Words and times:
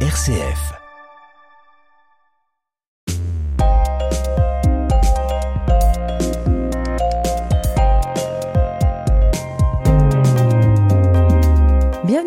RCF. 0.00 0.85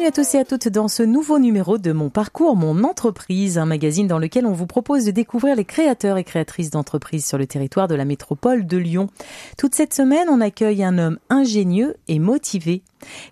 À 0.09 0.11
tous 0.11 0.33
et 0.33 0.39
à 0.39 0.43
toutes 0.43 0.69
dans 0.69 0.87
ce 0.87 1.03
nouveau 1.03 1.37
numéro 1.37 1.77
de 1.77 1.91
Mon 1.91 2.09
Parcours, 2.09 2.55
Mon 2.55 2.83
Entreprise, 2.83 3.59
un 3.59 3.67
magazine 3.67 4.07
dans 4.07 4.17
lequel 4.17 4.47
on 4.47 4.53
vous 4.53 4.65
propose 4.65 5.05
de 5.05 5.11
découvrir 5.11 5.55
les 5.55 5.65
créateurs 5.65 6.17
et 6.17 6.23
créatrices 6.23 6.71
d'entreprises 6.71 7.27
sur 7.27 7.37
le 7.37 7.45
territoire 7.45 7.87
de 7.87 7.93
la 7.93 8.05
métropole 8.05 8.65
de 8.65 8.77
Lyon. 8.77 9.11
Toute 9.55 9.75
cette 9.75 9.93
semaine, 9.93 10.27
on 10.27 10.41
accueille 10.41 10.83
un 10.83 10.97
homme 10.97 11.19
ingénieux 11.29 11.95
et 12.07 12.17
motivé. 12.17 12.81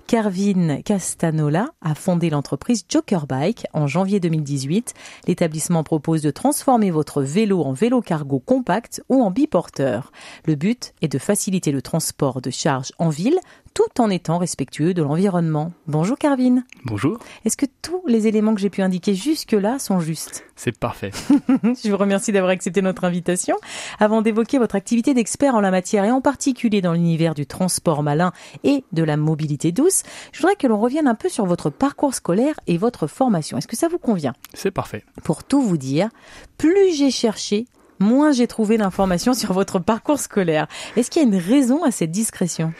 Carvin 0.05 0.81
Castanola 0.83 1.71
a 1.81 1.95
fondé 1.95 2.29
l'entreprise 2.29 2.85
Joker 2.87 3.25
Bike 3.25 3.65
en 3.73 3.87
janvier 3.87 4.19
2018. 4.19 4.93
L'établissement 5.27 5.83
propose 5.83 6.21
de 6.21 6.31
transformer 6.31 6.91
votre 6.91 7.23
vélo 7.23 7.63
en 7.63 7.73
vélo 7.73 8.01
cargo 8.01 8.39
compact 8.39 9.01
ou 9.09 9.23
en 9.23 9.31
biporteur. 9.31 10.11
Le 10.45 10.53
but 10.53 10.93
est 11.01 11.07
de 11.07 11.17
faciliter 11.17 11.71
le 11.71 11.81
transport 11.81 12.39
de 12.39 12.51
charges 12.51 12.91
en 12.99 13.09
ville 13.09 13.39
tout 13.77 14.01
en 14.01 14.09
étant 14.09 14.39
respectueux 14.39 14.95
de 14.95 15.03
l'environnement. 15.03 15.71
Bonjour 15.85 16.17
Carvin. 16.17 16.63
Bonjour. 16.83 17.19
Est-ce 17.45 17.55
que 17.55 17.67
tous 17.83 18.01
les 18.07 18.25
éléments 18.25 18.55
que 18.55 18.59
j'ai 18.59 18.71
pu 18.71 18.81
indiquer 18.81 19.13
jusque-là 19.13 19.77
sont 19.77 19.99
justes? 19.99 20.45
C'est 20.55 20.75
parfait. 20.75 21.11
Je 21.63 21.91
vous 21.91 21.97
remercie 21.97 22.31
d'avoir 22.31 22.49
accepté 22.49 22.81
notre 22.81 23.03
invitation. 23.03 23.55
Avant 23.99 24.23
d'évoquer 24.23 24.57
votre 24.57 24.73
activité 24.73 25.13
d'expert 25.13 25.53
en 25.53 25.59
la 25.59 25.69
matière 25.69 26.05
et 26.05 26.09
en 26.09 26.21
particulier 26.21 26.81
dans 26.81 26.93
l'univers 26.93 27.35
du 27.35 27.45
transport 27.45 28.01
malin 28.01 28.31
et 28.63 28.83
de 28.93 29.03
la 29.03 29.15
mobilité 29.15 29.71
douce, 29.71 30.01
je 30.31 30.39
voudrais 30.39 30.55
que 30.55 30.65
l'on 30.65 30.79
revienne 30.79 31.07
un 31.07 31.13
peu 31.13 31.29
sur 31.29 31.45
votre 31.45 31.69
parcours 31.69 32.15
scolaire 32.15 32.59
et 32.65 32.79
votre 32.79 33.05
formation. 33.05 33.59
Est-ce 33.59 33.67
que 33.67 33.77
ça 33.77 33.89
vous 33.89 33.99
convient? 33.99 34.33
C'est 34.55 34.71
parfait. 34.71 35.03
Pour 35.23 35.43
tout 35.43 35.61
vous 35.61 35.77
dire, 35.77 36.09
plus 36.57 36.95
j'ai 36.95 37.11
cherché, 37.11 37.67
moins 37.99 38.31
j'ai 38.31 38.47
trouvé 38.47 38.79
d'informations 38.79 39.35
sur 39.35 39.53
votre 39.53 39.77
parcours 39.77 40.19
scolaire. 40.19 40.67
Est-ce 40.95 41.11
qu'il 41.11 41.21
y 41.21 41.25
a 41.25 41.27
une 41.27 41.35
raison 41.35 41.83
à 41.83 41.91
cette 41.91 42.09
discrétion? 42.09 42.73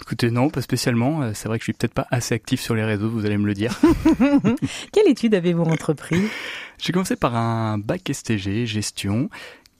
Écoutez, 0.00 0.30
non, 0.30 0.50
pas 0.50 0.60
spécialement. 0.60 1.22
Euh, 1.22 1.30
C'est 1.34 1.48
vrai 1.48 1.58
que 1.58 1.62
je 1.62 1.66
suis 1.66 1.72
peut-être 1.72 1.94
pas 1.94 2.06
assez 2.10 2.34
actif 2.34 2.60
sur 2.60 2.74
les 2.74 2.84
réseaux, 2.84 3.08
vous 3.08 3.24
allez 3.24 3.38
me 3.38 3.46
le 3.46 3.54
dire. 3.54 3.80
Quelle 4.92 5.08
étude 5.08 5.34
avez-vous 5.34 5.62
entrepris? 5.64 6.22
J'ai 6.78 6.92
commencé 6.92 7.16
par 7.16 7.36
un 7.36 7.78
bac 7.78 8.10
STG, 8.12 8.66
gestion. 8.66 9.30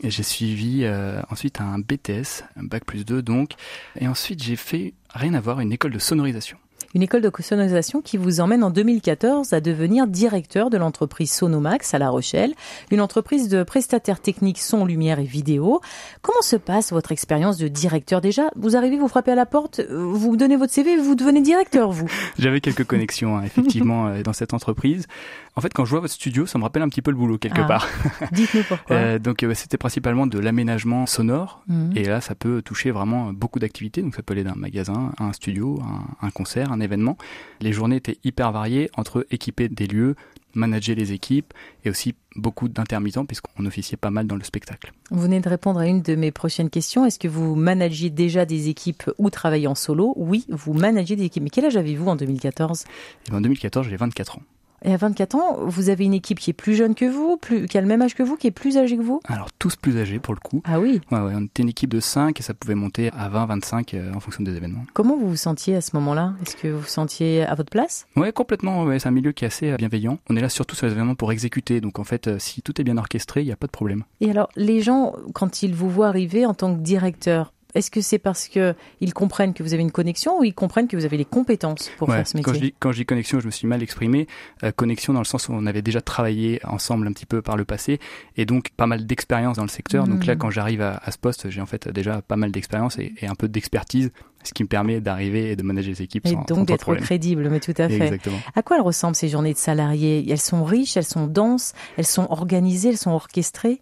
Et 0.03 0.11
j'ai 0.11 0.23
suivi 0.23 0.81
euh, 0.85 1.21
ensuite 1.31 1.61
un 1.61 1.79
BTS, 1.79 2.43
un 2.57 2.65
bac 2.65 2.85
plus 2.85 3.05
2 3.05 3.23
donc. 3.23 3.53
Et 3.99 4.09
ensuite 4.09 4.43
j'ai 4.43 4.57
fait, 4.57 4.93
rien 5.15 5.35
à 5.35 5.41
voir, 5.41 5.61
une 5.61 5.73
école 5.73 5.93
de 5.93 5.99
sonorisation. 5.99 6.59
Une 6.95 7.03
école 7.03 7.23
de 7.23 7.31
sonorisation 7.41 8.01
qui 8.01 8.17
vous 8.17 8.41
emmène 8.41 8.63
en 8.63 8.71
2014 8.71 9.53
à 9.53 9.61
devenir 9.61 10.07
directeur 10.07 10.71
de 10.71 10.77
l'entreprise 10.77 11.33
Sonomax 11.33 11.93
à 11.93 11.99
La 11.99 12.09
Rochelle, 12.09 12.55
une 12.93 13.01
entreprise 13.01 13.49
de 13.49 13.65
prestataires 13.65 14.21
techniques 14.21 14.61
son, 14.61 14.85
lumière 14.85 15.19
et 15.19 15.25
vidéo. 15.25 15.81
Comment 16.23 16.41
se 16.43 16.55
passe 16.55 16.93
votre 16.93 17.11
expérience 17.11 17.59
de 17.59 17.67
directeur 17.67 18.21
déjà? 18.21 18.45
Vous 18.55 18.77
arrivez, 18.77 18.97
vous 18.97 19.09
frappez 19.09 19.33
à 19.33 19.35
la 19.35 19.45
porte, 19.45 19.81
vous 19.91 20.37
donnez 20.37 20.57
votre 20.57 20.73
CV, 20.73 20.97
vous 20.97 21.17
devenez 21.17 21.41
directeur, 21.41 21.91
vous? 21.91 22.07
J'avais 22.39 22.61
quelques 22.61 22.85
connexions, 22.85 23.39
hein, 23.39 23.43
effectivement, 23.45 24.07
euh, 24.09 24.23
dans 24.23 24.33
cette 24.33 24.55
entreprise. 24.55 25.09
En 25.57 25.61
fait, 25.61 25.73
quand 25.73 25.85
je 25.85 25.91
vois 25.91 26.01
votre 26.01 26.13
studio, 26.13 26.47
ça 26.47 26.59
me 26.59 26.65
rappelle 26.65 26.83
un 26.83 26.89
petit 26.89 27.01
peu 27.03 27.13
le 27.13 27.17
boulot, 27.17 27.39
quelque 27.39 27.61
Ah. 27.61 27.65
part. 27.67 27.87
Dites-nous 28.33 28.65
pourquoi. 28.69 28.97
Euh, 28.97 29.19
donc 29.21 29.43
euh, 29.45 29.55
c'était 29.55 29.79
principalement 29.79 30.27
de 30.27 30.39
l'aménagement 30.41 31.07
sonore 31.07 31.63
Mhm. 31.69 31.93
et 31.97 32.05
là 32.05 32.21
ça 32.21 32.35
peut 32.35 32.61
toucher 32.63 32.91
vraiment 32.91 33.33
beaucoup 33.33 33.61
d'activités 33.61 34.03
donc 34.03 34.15
ça 34.17 34.23
peut 34.23 34.33
aller 34.33 34.43
d'un 34.45 34.57
magasin 34.57 35.13
à 35.17 35.25
un 35.25 35.33
studio, 35.33 35.81
un, 36.21 36.27
un 36.27 36.31
concert, 36.31 36.73
un 36.73 36.81
événement. 36.81 37.17
Les 37.61 37.73
journées 37.73 37.97
étaient 37.97 38.19
hyper 38.25 38.51
variées 38.51 38.91
entre 38.97 39.27
équiper 39.31 39.69
des 39.69 39.87
lieux, 39.87 40.17
manager 40.57 40.97
les 40.97 41.13
équipes 41.13 41.53
et 41.85 41.91
aussi 41.91 42.15
beaucoup 42.37 42.69
d'intermittents 42.69 43.25
puisqu'on 43.25 43.65
officiait 43.65 43.97
pas 43.97 44.11
mal 44.11 44.27
dans 44.27 44.37
le 44.37 44.43
spectacle. 44.45 44.93
Vous 45.13 45.21
venez 45.21 45.39
de 45.41 45.49
répondre 45.49 45.79
à 45.79 45.87
une 45.87 46.03
de 46.03 46.17
mes 46.17 46.33
prochaines 46.33 46.71
questions. 46.71 47.07
Est-ce 47.07 47.19
que 47.21 47.29
vous 47.29 47.55
managez 47.55 48.11
déjà 48.11 48.45
des 48.45 48.69
équipes 48.69 49.05
ou 49.19 49.31
travaillez 49.31 49.69
en 49.69 49.75
solo? 49.77 50.15
Oui, 50.17 50.47
vous 50.49 50.75
managez 50.75 51.15
des 51.15 51.25
équipes. 51.25 51.45
Mais 51.45 51.51
quel 51.51 51.65
âge 51.67 51.77
avez-vous 51.77 52.09
en 52.09 52.17
2014 52.17 52.85
Et 53.27 53.31
ben, 53.31 53.37
en 53.39 53.41
2014 53.41 53.87
j'ai 53.89 53.97
24 53.97 54.39
ans. 54.39 54.43
Et 54.85 54.93
à 54.93 54.99
24 54.99 55.35
ans, 55.37 55.57
vous 55.63 55.89
avez 55.89 56.05
une 56.05 56.13
équipe 56.13 56.39
qui 56.39 56.51
est 56.51 56.55
plus 56.55 56.75
jeune 56.75 56.95
que 56.95 57.07
vous, 57.07 57.39
plus, 57.39 57.67
qui 57.67 57.79
a 57.79 57.81
le 57.81 57.87
même 57.87 58.03
âge 58.03 58.15
que 58.15 58.23
vous, 58.23 58.37
qui 58.37 58.47
est 58.47 58.51
plus 58.51 58.77
âgée 58.77 58.99
que 58.99 59.03
vous 59.03 59.21
Alors 59.25 59.51
tous 59.59 59.77
plus 59.77 59.99
âgés 59.99 60.19
pour 60.19 60.35
le 60.35 60.41
coup. 60.41 60.61
Ah 60.65 60.79
oui 60.79 61.01
Ouais, 61.11 61.21
ouais, 61.21 61.33
on 61.35 61.45
était 61.45 61.63
une 61.63 61.71
équipe 61.71 61.89
de 61.89 62.01
5 62.01 62.39
et 62.39 62.43
ça 62.43 62.53
pouvait 62.53 62.75
monter 62.75 63.11
à 63.17 63.31
20, 63.31 63.47
25 63.47 63.95
euh, 63.95 64.13
en 64.13 64.21
fonction 64.21 64.45
des 64.45 64.55
événements. 64.55 64.85
Comment 64.93 65.17
vous 65.17 65.31
vous 65.31 65.37
sentiez 65.37 65.75
à 65.77 65.81
ce 65.81 65.97
moment-là? 65.97 66.35
Est-ce 66.43 66.57
que 66.57 66.69
vous 66.69 66.81
vous 66.81 66.87
sentiez 66.87 67.45
à 67.45 67.55
votre 67.55 67.71
place? 67.71 68.07
Ouais, 68.15 68.31
complètement. 68.31 68.85
Ouais, 68.85 68.99
c'est 68.99 69.09
un 69.09 69.13
milieu 69.13 69.33
qui 69.33 69.45
est 69.45 69.49
assez 69.49 69.71
euh, 69.71 69.77
bienveillant. 69.77 70.19
On 70.29 70.37
est 70.37 70.43
là 70.43 70.51
surtout 70.51 70.77
sur 70.77 70.87
les 70.87 70.93
événements 70.93 71.15
pour 71.15 71.33
exécuter. 71.33 71.81
Donc 71.81 71.99
en 71.99 72.05
fait, 72.05 72.29
euh, 72.29 72.39
si 72.39 72.61
tout 72.61 72.79
est 72.79 72.85
bien 72.85 72.99
orchestré, 72.99 73.41
il 73.41 73.47
n'y 73.47 73.53
a 73.53 73.57
pas 73.57 73.67
de 73.67 73.73
problème. 73.73 74.05
Et 74.21 74.31
alors, 74.31 74.51
les 74.55 74.83
gens, 74.83 75.15
quand 75.33 75.63
ils 75.63 75.75
vous 75.75 75.89
voient 75.89 76.09
arriver 76.09 76.45
en 76.45 76.53
tant 76.53 76.75
que 76.75 76.83
directeur, 76.83 77.54
est-ce 77.75 77.91
que 77.91 78.01
c'est 78.01 78.19
parce 78.19 78.49
que 78.49 78.75
ils 79.01 79.13
comprennent 79.13 79.53
que 79.55 79.63
vous 79.63 79.75
avez 79.75 79.83
une 79.83 79.91
connexion 79.93 80.39
ou 80.39 80.45
ils 80.45 80.55
comprennent 80.55 80.89
que 80.89 80.97
vous 80.97 81.05
avez 81.05 81.17
les 81.17 81.25
compétences 81.25 81.91
pour 81.99 82.09
Ouais, 82.09 82.17
faire 82.17 82.27
ce 82.29 82.37
quand, 82.39 82.53
je 82.53 82.59
métier 82.59 82.69
dis, 82.71 82.75
quand 82.79 82.93
je 82.93 82.97
dis 82.99 83.07
connexion, 83.07 83.41
je 83.41 83.47
me 83.47 83.51
suis 83.51 83.67
mal 83.67 83.83
exprimé. 83.83 84.27
Euh, 84.63 84.73
connexion 84.73 85.13
dans 85.13 85.21
le 85.21 85.25
sens 85.25 85.49
où 85.49 85.53
on 85.53 85.67
avait 85.67 85.83
déjà 85.83 86.01
travaillé 86.01 86.61
ensemble 86.65 87.07
un 87.09 87.13
petit 87.13 87.27
peu 87.27 87.43
par 87.43 87.57
le 87.57 87.65
passé 87.65 87.99
et 88.37 88.47
donc 88.47 88.71
pas 88.77 88.87
mal 88.87 89.07
d'expérience 89.07 89.57
dans 89.57 89.63
le 89.65 89.69
secteur. 89.69 90.07
Donc 90.07 90.25
là, 90.27 90.35
Mhm. 90.35 90.39
quand 90.39 90.51
j'arrive 90.51 90.81
à, 90.83 91.01
à 91.05 91.11
ce 91.11 91.19
poste, 91.19 91.51
j'ai 91.51 91.61
en 91.61 91.67
fait 91.67 91.89
déjà 91.89 92.23
pas 92.23 92.37
mal 92.37 92.51
d'expérience 92.53 92.99
et, 92.99 93.13
et 93.21 93.27
un 93.27 93.35
peu 93.35 93.49
d'expertise, 93.49 94.11
ce 94.43 94.53
qui 94.53 94.63
me 94.63 94.69
permet 94.69 95.01
d'arriver 95.01 95.51
et 95.53 95.57
de 95.57 95.63
manager 95.63 95.91
les 95.93 96.03
équipes 96.03 96.27
Et 96.27 96.31
sans, 96.31 96.43
donc 96.45 96.67
d'être 96.67 96.95
crédible, 96.97 97.49
mais 97.49 97.61
tout 97.61 97.75
à 97.79 97.89
fait. 97.89 97.95
Exactement. 97.97 98.39
À 98.55 98.63
quoi 98.63 98.77
elles 98.77 98.83
ressemblent 98.83 99.17
ces 99.17 99.29
journées 99.29 99.53
de 99.55 99.59
salariés? 99.59 100.25
Elles 100.31 100.39
sont 100.41 100.65
riches, 100.65 100.97
elles 100.97 101.05
sont 101.05 101.27
denses, 101.27 101.73
elles 101.97 102.07
sont 102.07 102.27
organisées, 102.31 102.91
elles 102.91 102.99
sont 102.99 103.11
orchestrées? 103.13 103.81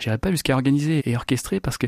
J'irai 0.00 0.18
pas 0.18 0.30
jusqu'à 0.30 0.54
organiser 0.54 1.08
et 1.08 1.16
orchestrer 1.16 1.60
parce 1.60 1.78
que 1.78 1.86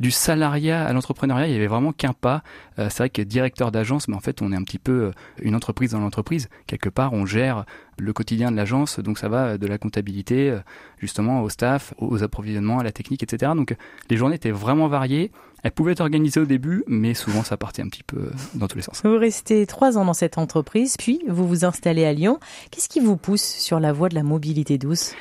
du 0.00 0.10
salariat 0.10 0.84
à 0.84 0.92
l'entrepreneuriat, 0.92 1.46
il 1.48 1.52
y 1.52 1.56
avait 1.56 1.66
vraiment 1.66 1.92
qu'un 1.92 2.12
pas. 2.12 2.42
Euh, 2.78 2.88
c'est 2.90 2.98
vrai 2.98 3.10
que 3.10 3.22
directeur 3.22 3.72
d'agence, 3.72 4.08
mais 4.08 4.14
en 4.14 4.20
fait, 4.20 4.42
on 4.42 4.52
est 4.52 4.56
un 4.56 4.62
petit 4.62 4.78
peu 4.78 4.92
euh, 4.92 5.10
une 5.42 5.54
entreprise 5.54 5.92
dans 5.92 6.00
l'entreprise. 6.00 6.48
Quelque 6.66 6.88
part, 6.88 7.12
on 7.12 7.26
gère 7.26 7.64
le 8.00 8.12
quotidien 8.12 8.50
de 8.50 8.56
l'agence, 8.56 9.00
donc 9.00 9.18
ça 9.18 9.28
va 9.28 9.46
euh, 9.46 9.58
de 9.58 9.66
la 9.66 9.78
comptabilité, 9.78 10.50
euh, 10.50 10.58
justement, 10.98 11.42
au 11.42 11.48
staff, 11.48 11.94
aux 11.98 12.22
approvisionnements, 12.22 12.78
à 12.78 12.84
la 12.84 12.92
technique, 12.92 13.22
etc. 13.22 13.52
Donc, 13.56 13.74
les 14.10 14.16
journées 14.16 14.36
étaient 14.36 14.50
vraiment 14.50 14.88
variées. 14.88 15.30
Elles 15.64 15.72
pouvaient 15.72 15.92
être 15.92 16.00
organisées 16.00 16.40
au 16.40 16.46
début, 16.46 16.84
mais 16.86 17.14
souvent, 17.14 17.42
ça 17.42 17.56
partait 17.56 17.82
un 17.82 17.88
petit 17.88 18.04
peu 18.04 18.30
dans 18.54 18.68
tous 18.68 18.76
les 18.76 18.82
sens. 18.82 19.02
Vous 19.02 19.18
restez 19.18 19.66
trois 19.66 19.98
ans 19.98 20.04
dans 20.04 20.14
cette 20.14 20.38
entreprise, 20.38 20.96
puis 20.96 21.20
vous 21.26 21.48
vous 21.48 21.64
installez 21.64 22.04
à 22.04 22.12
Lyon. 22.12 22.38
Qu'est-ce 22.70 22.88
qui 22.88 23.00
vous 23.00 23.16
pousse 23.16 23.42
sur 23.42 23.80
la 23.80 23.92
voie 23.92 24.08
de 24.08 24.14
la 24.14 24.22
mobilité 24.22 24.78
douce? 24.78 25.14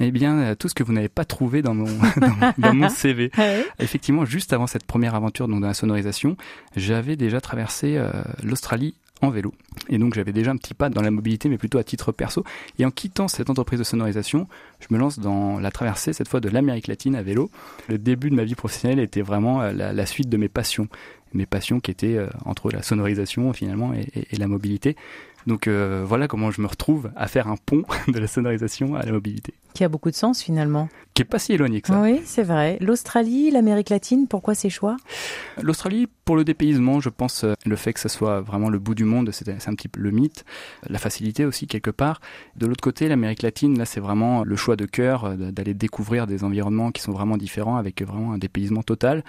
Eh 0.00 0.10
bien, 0.10 0.38
euh, 0.38 0.54
tout 0.54 0.68
ce 0.68 0.74
que 0.74 0.82
vous 0.82 0.92
n'avez 0.92 1.08
pas 1.08 1.24
trouvé 1.24 1.62
dans 1.62 1.74
mon, 1.74 1.84
dans, 2.16 2.54
dans 2.58 2.74
mon 2.74 2.88
CV. 2.88 3.30
Effectivement, 3.78 4.24
juste 4.24 4.52
avant 4.52 4.66
cette 4.66 4.84
première 4.84 5.14
aventure 5.14 5.48
donc 5.48 5.60
dans 5.60 5.68
la 5.68 5.74
sonorisation, 5.74 6.36
j'avais 6.76 7.16
déjà 7.16 7.40
traversé 7.40 7.96
euh, 7.96 8.10
l'Australie 8.42 8.94
en 9.22 9.30
vélo. 9.30 9.54
Et 9.88 9.98
donc 9.98 10.14
j'avais 10.14 10.32
déjà 10.32 10.50
un 10.50 10.56
petit 10.56 10.74
pas 10.74 10.88
dans 10.90 11.02
la 11.02 11.10
mobilité, 11.10 11.48
mais 11.48 11.58
plutôt 11.58 11.78
à 11.78 11.84
titre 11.84 12.12
perso. 12.12 12.44
Et 12.78 12.84
en 12.84 12.90
quittant 12.90 13.28
cette 13.28 13.50
entreprise 13.50 13.78
de 13.78 13.84
sonorisation, 13.84 14.48
je 14.80 14.86
me 14.90 14.98
lance 14.98 15.18
dans 15.18 15.58
la 15.60 15.70
traversée, 15.70 16.12
cette 16.12 16.28
fois 16.28 16.40
de 16.40 16.48
l'Amérique 16.48 16.88
latine 16.88 17.14
à 17.14 17.22
vélo. 17.22 17.50
Le 17.88 17.98
début 17.98 18.30
de 18.30 18.34
ma 18.34 18.44
vie 18.44 18.54
professionnelle 18.54 18.98
était 18.98 19.22
vraiment 19.22 19.62
euh, 19.62 19.72
la, 19.72 19.92
la 19.92 20.06
suite 20.06 20.28
de 20.28 20.36
mes 20.36 20.48
passions. 20.48 20.88
Mes 21.34 21.46
passions 21.46 21.80
qui 21.80 21.90
étaient 21.90 22.16
euh, 22.16 22.28
entre 22.44 22.70
la 22.70 22.82
sonorisation 22.82 23.52
finalement 23.52 23.92
et, 23.92 24.06
et- 24.14 24.26
et 24.32 24.36
la 24.36 24.46
mobilité. 24.48 24.96
Donc 25.46 25.66
euh, 25.68 26.04
voilà 26.06 26.26
comment 26.26 26.50
je 26.50 26.62
me 26.62 26.66
retrouve 26.66 27.10
à 27.16 27.26
faire 27.28 27.48
un 27.48 27.56
pont 27.56 27.82
de 28.08 28.18
la 28.18 28.26
sonorisation 28.26 28.94
à 28.94 29.02
la 29.04 29.12
mobilité. 29.12 29.52
Qui 29.74 29.84
a 29.84 29.88
beaucoup 29.88 30.10
de 30.10 30.14
sens 30.14 30.40
finalement. 30.42 30.88
Qui 31.14 31.22
est 31.22 31.24
pas 31.26 31.38
si 31.40 31.52
éloigné 31.52 31.80
que 31.80 31.88
ça. 31.88 32.00
Oui, 32.00 32.20
c'est 32.24 32.44
vrai. 32.44 32.78
L'Australie, 32.80 33.50
l'Amérique 33.50 33.90
latine, 33.90 34.26
pourquoi 34.28 34.54
ces 34.54 34.70
choix? 34.70 34.96
L'Australie, 35.60 36.06
pour 36.24 36.36
le 36.36 36.44
dépaysement, 36.44 37.00
je 37.00 37.08
pense, 37.08 37.44
euh, 37.44 37.54
le 37.66 37.76
fait 37.76 37.92
que 37.92 38.00
ça 38.00 38.08
soit 38.08 38.40
vraiment 38.40 38.68
le 38.68 38.78
bout 38.78 38.94
du 38.94 39.04
monde, 39.04 39.30
c'est 39.32 39.48
un 39.48 39.74
petit 39.74 39.88
peu 39.88 40.00
le 40.00 40.10
mythe. 40.12 40.44
La 40.88 40.98
facilité 40.98 41.44
aussi, 41.44 41.66
quelque 41.66 41.90
part. 41.90 42.20
De 42.56 42.66
l'autre 42.66 42.82
côté, 42.82 43.08
l'Amérique 43.08 43.42
latine, 43.42 43.76
là, 43.78 43.84
c'est 43.84 44.00
vraiment 44.00 44.44
le 44.44 44.56
choix 44.56 44.76
de 44.76 44.86
cœur 44.86 45.36
d'aller 45.36 45.74
découvrir 45.74 46.26
des 46.28 46.44
environnements 46.44 46.90
qui 46.92 47.02
sont 47.02 47.12
vraiment 47.12 47.36
différents, 47.36 47.76
avec 47.76 48.00
vraiment 48.02 48.32
un 48.32 48.38
dépaysement 48.38 48.82
total. 48.84 49.24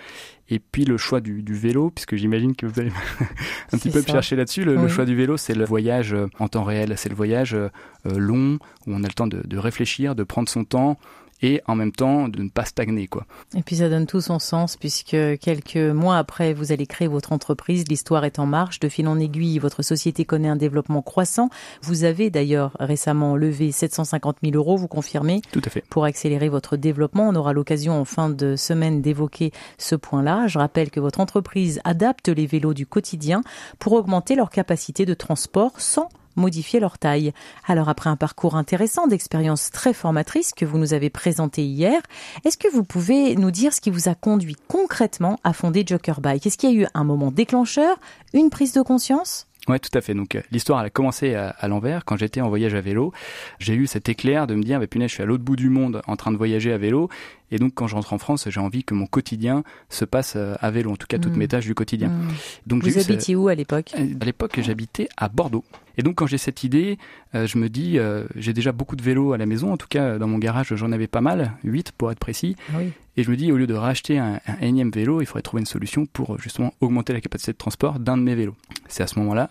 Et 0.49 0.59
puis 0.59 0.85
le 0.85 0.97
choix 0.97 1.21
du, 1.21 1.41
du 1.41 1.53
vélo, 1.55 1.89
puisque 1.89 2.15
j'imagine 2.15 2.55
que 2.55 2.67
vous 2.67 2.79
allez 2.79 2.91
un 3.73 3.77
petit 3.77 3.89
peu 3.89 4.01
ça. 4.01 4.11
chercher 4.11 4.35
là-dessus. 4.35 4.63
Le, 4.63 4.75
le 4.75 4.87
choix 4.87 5.05
du 5.05 5.15
vélo, 5.15 5.37
c'est 5.37 5.55
le 5.55 5.65
voyage 5.65 6.13
euh, 6.13 6.27
en 6.39 6.47
temps 6.47 6.63
réel, 6.63 6.93
c'est 6.97 7.09
le 7.09 7.15
voyage 7.15 7.55
euh, 7.55 7.69
euh, 8.05 8.17
long, 8.17 8.59
où 8.85 8.93
on 8.93 9.03
a 9.03 9.07
le 9.07 9.13
temps 9.13 9.27
de, 9.27 9.41
de 9.45 9.57
réfléchir, 9.57 10.13
de 10.15 10.23
prendre 10.23 10.47
son 10.47 10.63
temps, 10.63 10.99
et 11.41 11.61
en 11.67 11.75
même 11.75 11.91
temps 11.91 12.27
de 12.27 12.41
ne 12.41 12.49
pas 12.49 12.65
stagner, 12.65 13.07
quoi. 13.07 13.25
Et 13.55 13.61
puis 13.61 13.77
ça 13.77 13.89
donne 13.89 14.05
tout 14.05 14.21
son 14.21 14.39
sens 14.39 14.77
puisque 14.77 15.17
quelques 15.39 15.77
mois 15.77 16.17
après, 16.17 16.53
vous 16.53 16.71
allez 16.71 16.85
créer 16.87 17.07
votre 17.07 17.31
entreprise. 17.33 17.85
L'histoire 17.89 18.25
est 18.25 18.39
en 18.39 18.45
marche. 18.45 18.79
De 18.79 18.89
fil 18.89 19.07
en 19.07 19.19
aiguille, 19.19 19.59
votre 19.59 19.81
société 19.83 20.25
connaît 20.25 20.47
un 20.47 20.55
développement 20.55 21.01
croissant. 21.01 21.49
Vous 21.81 22.03
avez 22.03 22.29
d'ailleurs 22.29 22.75
récemment 22.79 23.35
levé 23.35 23.71
750 23.71 24.37
000 24.43 24.55
euros, 24.55 24.77
vous 24.77 24.87
confirmez 24.87 25.41
Tout 25.51 25.61
à 25.65 25.69
fait. 25.69 25.83
pour 25.89 26.05
accélérer 26.05 26.49
votre 26.49 26.77
développement. 26.77 27.29
On 27.29 27.35
aura 27.35 27.53
l'occasion 27.53 27.99
en 27.99 28.05
fin 28.05 28.29
de 28.29 28.55
semaine 28.55 29.01
d'évoquer 29.01 29.51
ce 29.77 29.95
point-là. 29.95 30.47
Je 30.47 30.57
rappelle 30.57 30.89
que 30.89 30.99
votre 30.99 31.19
entreprise 31.19 31.79
adapte 31.83 32.29
les 32.29 32.47
vélos 32.47 32.73
du 32.73 32.85
quotidien 32.85 33.41
pour 33.79 33.93
augmenter 33.93 34.35
leur 34.35 34.49
capacité 34.49 35.05
de 35.05 35.13
transport 35.13 35.73
sans 35.79 36.09
modifier 36.35 36.79
leur 36.79 36.97
taille. 36.97 37.33
Alors 37.67 37.89
après 37.89 38.09
un 38.09 38.15
parcours 38.15 38.55
intéressant 38.55 39.07
d'expériences 39.07 39.71
très 39.71 39.93
formatrices 39.93 40.53
que 40.53 40.65
vous 40.65 40.77
nous 40.77 40.93
avez 40.93 41.09
présenté 41.09 41.63
hier, 41.63 42.01
est-ce 42.43 42.57
que 42.57 42.71
vous 42.71 42.83
pouvez 42.83 43.35
nous 43.35 43.51
dire 43.51 43.73
ce 43.73 43.81
qui 43.81 43.89
vous 43.89 44.09
a 44.09 44.15
conduit 44.15 44.57
concrètement 44.67 45.39
à 45.43 45.53
fonder 45.53 45.83
Joker 45.85 46.21
Bike? 46.21 46.45
Est-ce 46.45 46.57
qu'il 46.57 46.71
y 46.71 46.77
a 46.77 46.83
eu 46.83 46.87
un 46.93 47.03
moment 47.03 47.31
déclencheur, 47.31 47.97
une 48.33 48.49
prise 48.49 48.73
de 48.73 48.81
conscience? 48.81 49.47
Ouais, 49.67 49.79
tout 49.79 49.95
à 49.97 50.01
fait. 50.01 50.13
Donc 50.13 50.35
euh, 50.35 50.41
l'histoire 50.51 50.79
a 50.79 50.89
commencé 50.89 51.33
à, 51.33 51.67
l'envers 51.67 52.05
quand 52.05 52.17
j'étais 52.17 52.41
en 52.41 52.49
voyage 52.49 52.75
à 52.75 52.81
vélo. 52.81 53.13
J'ai 53.59 53.73
eu 53.73 53.87
cet 53.87 54.09
éclair 54.09 54.47
de 54.47 54.55
me 54.55 54.63
dire, 54.63 54.79
mais 54.79 54.87
punaise, 54.87 55.09
je 55.09 55.15
suis 55.15 55.23
à 55.23 55.25
l'autre 55.25 55.43
bout 55.43 55.55
du 55.55 55.69
monde 55.69 56.01
en 56.07 56.15
train 56.15 56.31
de 56.31 56.37
voyager 56.37 56.71
à 56.71 56.77
vélo 56.77 57.09
et 57.55 57.57
donc, 57.57 57.73
quand 57.73 57.87
je 57.87 57.95
rentre 57.95 58.11
en 58.11 58.17
France, 58.17 58.49
j'ai 58.49 58.59
envie 58.59 58.83
que 58.83 58.93
mon 58.93 59.05
quotidien 59.05 59.63
se 59.87 60.03
passe 60.03 60.33
euh, 60.35 60.55
à 60.59 60.71
vélo, 60.71 60.91
en 60.91 60.97
tout 60.97 61.07
cas 61.07 61.19
toutes 61.19 61.35
mm. 61.35 61.39
mes 61.39 61.47
tâches 61.47 61.65
du 61.65 61.73
quotidien. 61.73 62.09
Mm. 62.09 62.27
Donc, 62.67 62.83
Vous 62.83 62.99
habitiez 62.99 63.33
où 63.33 63.47
à 63.47 63.55
l'époque? 63.55 63.93
Euh, 63.97 64.07
À 64.19 64.25
l'époque, 64.25 64.59
j'habitais 64.61 65.07
à 65.15 65.29
Bordeaux. 65.29 65.63
Et 65.97 66.03
donc, 66.03 66.15
quand 66.15 66.27
j'ai 66.27 66.37
cette 66.37 66.65
idée, 66.65 66.97
euh, 67.33 67.47
je 67.47 67.57
me 67.57 67.69
dis, 67.69 67.97
j'ai 68.35 68.51
déjà 68.51 68.73
beaucoup 68.73 68.97
de 68.97 69.01
vélos 69.01 69.31
à 69.31 69.37
la 69.37 69.45
maison, 69.45 69.71
en 69.71 69.77
tout 69.77 69.87
cas 69.87 70.17
dans 70.17 70.27
mon 70.27 70.37
garage, 70.37 70.75
j'en 70.75 70.91
avais 70.91 71.07
pas 71.07 71.21
mal, 71.21 71.53
8 71.63 71.93
pour 71.93 72.11
être 72.11 72.19
précis. 72.19 72.57
Ah 72.73 72.79
et 73.15 73.23
je 73.23 73.31
me 73.31 73.37
dis, 73.37 73.49
au 73.53 73.55
lieu 73.55 73.67
de 73.67 73.73
racheter 73.73 74.17
un, 74.17 74.41
un 74.45 74.57
énième 74.59 74.91
vélo, 74.91 75.21
il 75.21 75.25
faudrait 75.25 75.41
trouver 75.41 75.61
une 75.61 75.65
solution 75.65 76.05
pour 76.05 76.37
justement 76.37 76.73
augmenter 76.81 77.13
la 77.13 77.21
capacité 77.21 77.53
de 77.53 77.57
transport 77.57 77.99
d'un 77.99 78.17
de 78.17 78.23
mes 78.23 78.35
vélos. 78.35 78.57
C'est 78.89 79.03
à 79.03 79.07
ce 79.07 79.17
moment-là 79.19 79.49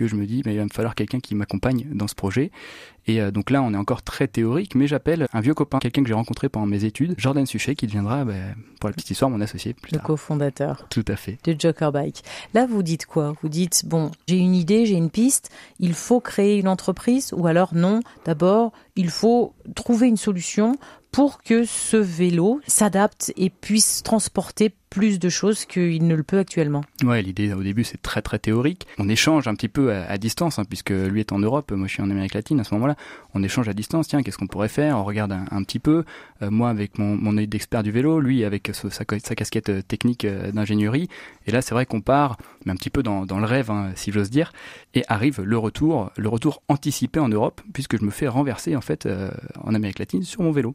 que 0.00 0.06
je 0.06 0.16
me 0.16 0.24
dis, 0.24 0.42
mais 0.46 0.54
il 0.54 0.56
va 0.56 0.64
me 0.64 0.70
falloir 0.70 0.94
quelqu'un 0.94 1.20
qui 1.20 1.34
m'accompagne 1.34 1.86
dans 1.92 2.08
ce 2.08 2.14
projet. 2.14 2.50
Et 3.06 3.20
euh, 3.20 3.30
donc 3.30 3.50
là, 3.50 3.62
on 3.62 3.74
est 3.74 3.76
encore 3.76 4.02
très 4.02 4.28
théorique, 4.28 4.74
mais 4.74 4.86
j'appelle 4.86 5.26
un 5.32 5.40
vieux 5.40 5.52
copain, 5.52 5.78
quelqu'un 5.78 6.02
que 6.02 6.08
j'ai 6.08 6.14
rencontré 6.14 6.48
pendant 6.48 6.66
mes 6.66 6.84
études, 6.84 7.14
Jordan 7.18 7.44
Suchet, 7.44 7.74
qui 7.74 7.86
deviendra, 7.86 8.24
bah, 8.24 8.32
pour 8.80 8.88
la 8.88 8.94
petite 8.94 9.10
histoire, 9.10 9.30
mon 9.30 9.40
associé. 9.40 9.74
Plus 9.74 9.92
le 9.92 9.98
cofondateur. 9.98 10.86
Tout 10.88 11.04
à 11.06 11.16
fait. 11.16 11.38
De 11.44 11.54
Joker 11.58 11.92
Bike. 11.92 12.22
Là, 12.54 12.66
vous 12.66 12.82
dites 12.82 13.04
quoi? 13.04 13.34
Vous 13.42 13.48
dites, 13.48 13.82
bon, 13.86 14.10
j'ai 14.26 14.38
une 14.38 14.54
idée, 14.54 14.86
j'ai 14.86 14.96
une 14.96 15.10
piste, 15.10 15.50
il 15.78 15.92
faut 15.92 16.20
créer 16.20 16.58
une 16.58 16.68
entreprise, 16.68 17.34
ou 17.36 17.46
alors 17.46 17.74
non, 17.74 18.00
d'abord, 18.24 18.72
il 18.96 19.10
faut 19.10 19.54
trouver 19.74 20.08
une 20.08 20.16
solution 20.16 20.76
pour 21.12 21.42
que 21.42 21.64
ce 21.64 21.96
vélo 21.96 22.60
s'adapte 22.66 23.32
et 23.36 23.50
puisse 23.50 24.02
transporter 24.02 24.72
plus 24.90 25.20
de 25.20 25.28
choses 25.28 25.64
qu'il 25.66 26.06
ne 26.06 26.14
le 26.16 26.24
peut 26.24 26.38
actuellement. 26.38 26.82
Ouais, 27.04 27.22
l'idée 27.22 27.52
au 27.52 27.62
début 27.62 27.84
c'est 27.84 28.02
très 28.02 28.22
très 28.22 28.38
théorique. 28.40 28.86
On 28.98 29.08
échange 29.08 29.46
un 29.46 29.54
petit 29.54 29.68
peu 29.68 29.92
à, 29.92 30.18
distance, 30.18 30.58
hein, 30.58 30.64
puisque 30.68 30.90
lui 30.90 31.20
est 31.20 31.32
en 31.32 31.38
Europe, 31.38 31.70
moi 31.70 31.86
je 31.86 31.94
suis 31.94 32.02
en 32.02 32.10
Amérique 32.10 32.34
latine 32.34 32.58
à 32.60 32.64
ce 32.64 32.74
moment-là. 32.74 32.96
On 33.34 33.42
échange 33.42 33.68
à 33.68 33.72
distance. 33.72 34.08
Tiens, 34.08 34.22
qu'est-ce 34.22 34.36
qu'on 34.36 34.48
pourrait 34.48 34.68
faire? 34.68 34.96
On 34.98 35.04
regarde 35.04 35.32
un, 35.32 35.62
petit 35.62 35.78
peu. 35.78 36.04
Euh, 36.42 36.50
moi 36.50 36.70
avec 36.70 36.98
mon, 36.98 37.16
mon 37.16 37.36
œil 37.36 37.46
d'expert 37.46 37.82
du 37.82 37.90
vélo, 37.90 38.20
lui 38.20 38.44
avec 38.44 38.70
sa, 38.72 38.90
sa, 38.90 39.04
casquette 39.04 39.68
euh, 39.68 39.82
technique 39.82 40.24
euh, 40.24 40.50
d'ingénierie. 40.52 41.08
Et 41.46 41.50
là 41.50 41.62
c'est 41.62 41.74
vrai 41.74 41.86
qu'on 41.86 42.00
part, 42.00 42.36
mais 42.64 42.72
un 42.72 42.76
petit 42.76 42.90
peu 42.90 43.02
dans, 43.02 43.26
dans 43.26 43.38
le 43.38 43.46
rêve, 43.46 43.70
hein, 43.70 43.92
si 43.94 44.12
j'ose 44.12 44.30
dire. 44.30 44.52
Et 44.94 45.04
arrive 45.08 45.42
le 45.42 45.58
retour, 45.58 46.10
le 46.16 46.28
retour 46.28 46.62
anticipé 46.68 47.20
en 47.20 47.28
Europe, 47.28 47.60
puisque 47.72 47.98
je 47.98 48.04
me 48.04 48.10
fais 48.10 48.28
renverser 48.28 48.76
en 48.76 48.80
fait 48.80 49.08
en 49.62 49.74
Amérique 49.74 49.98
latine 49.98 50.22
sur 50.22 50.42
mon 50.42 50.50
vélo. 50.50 50.74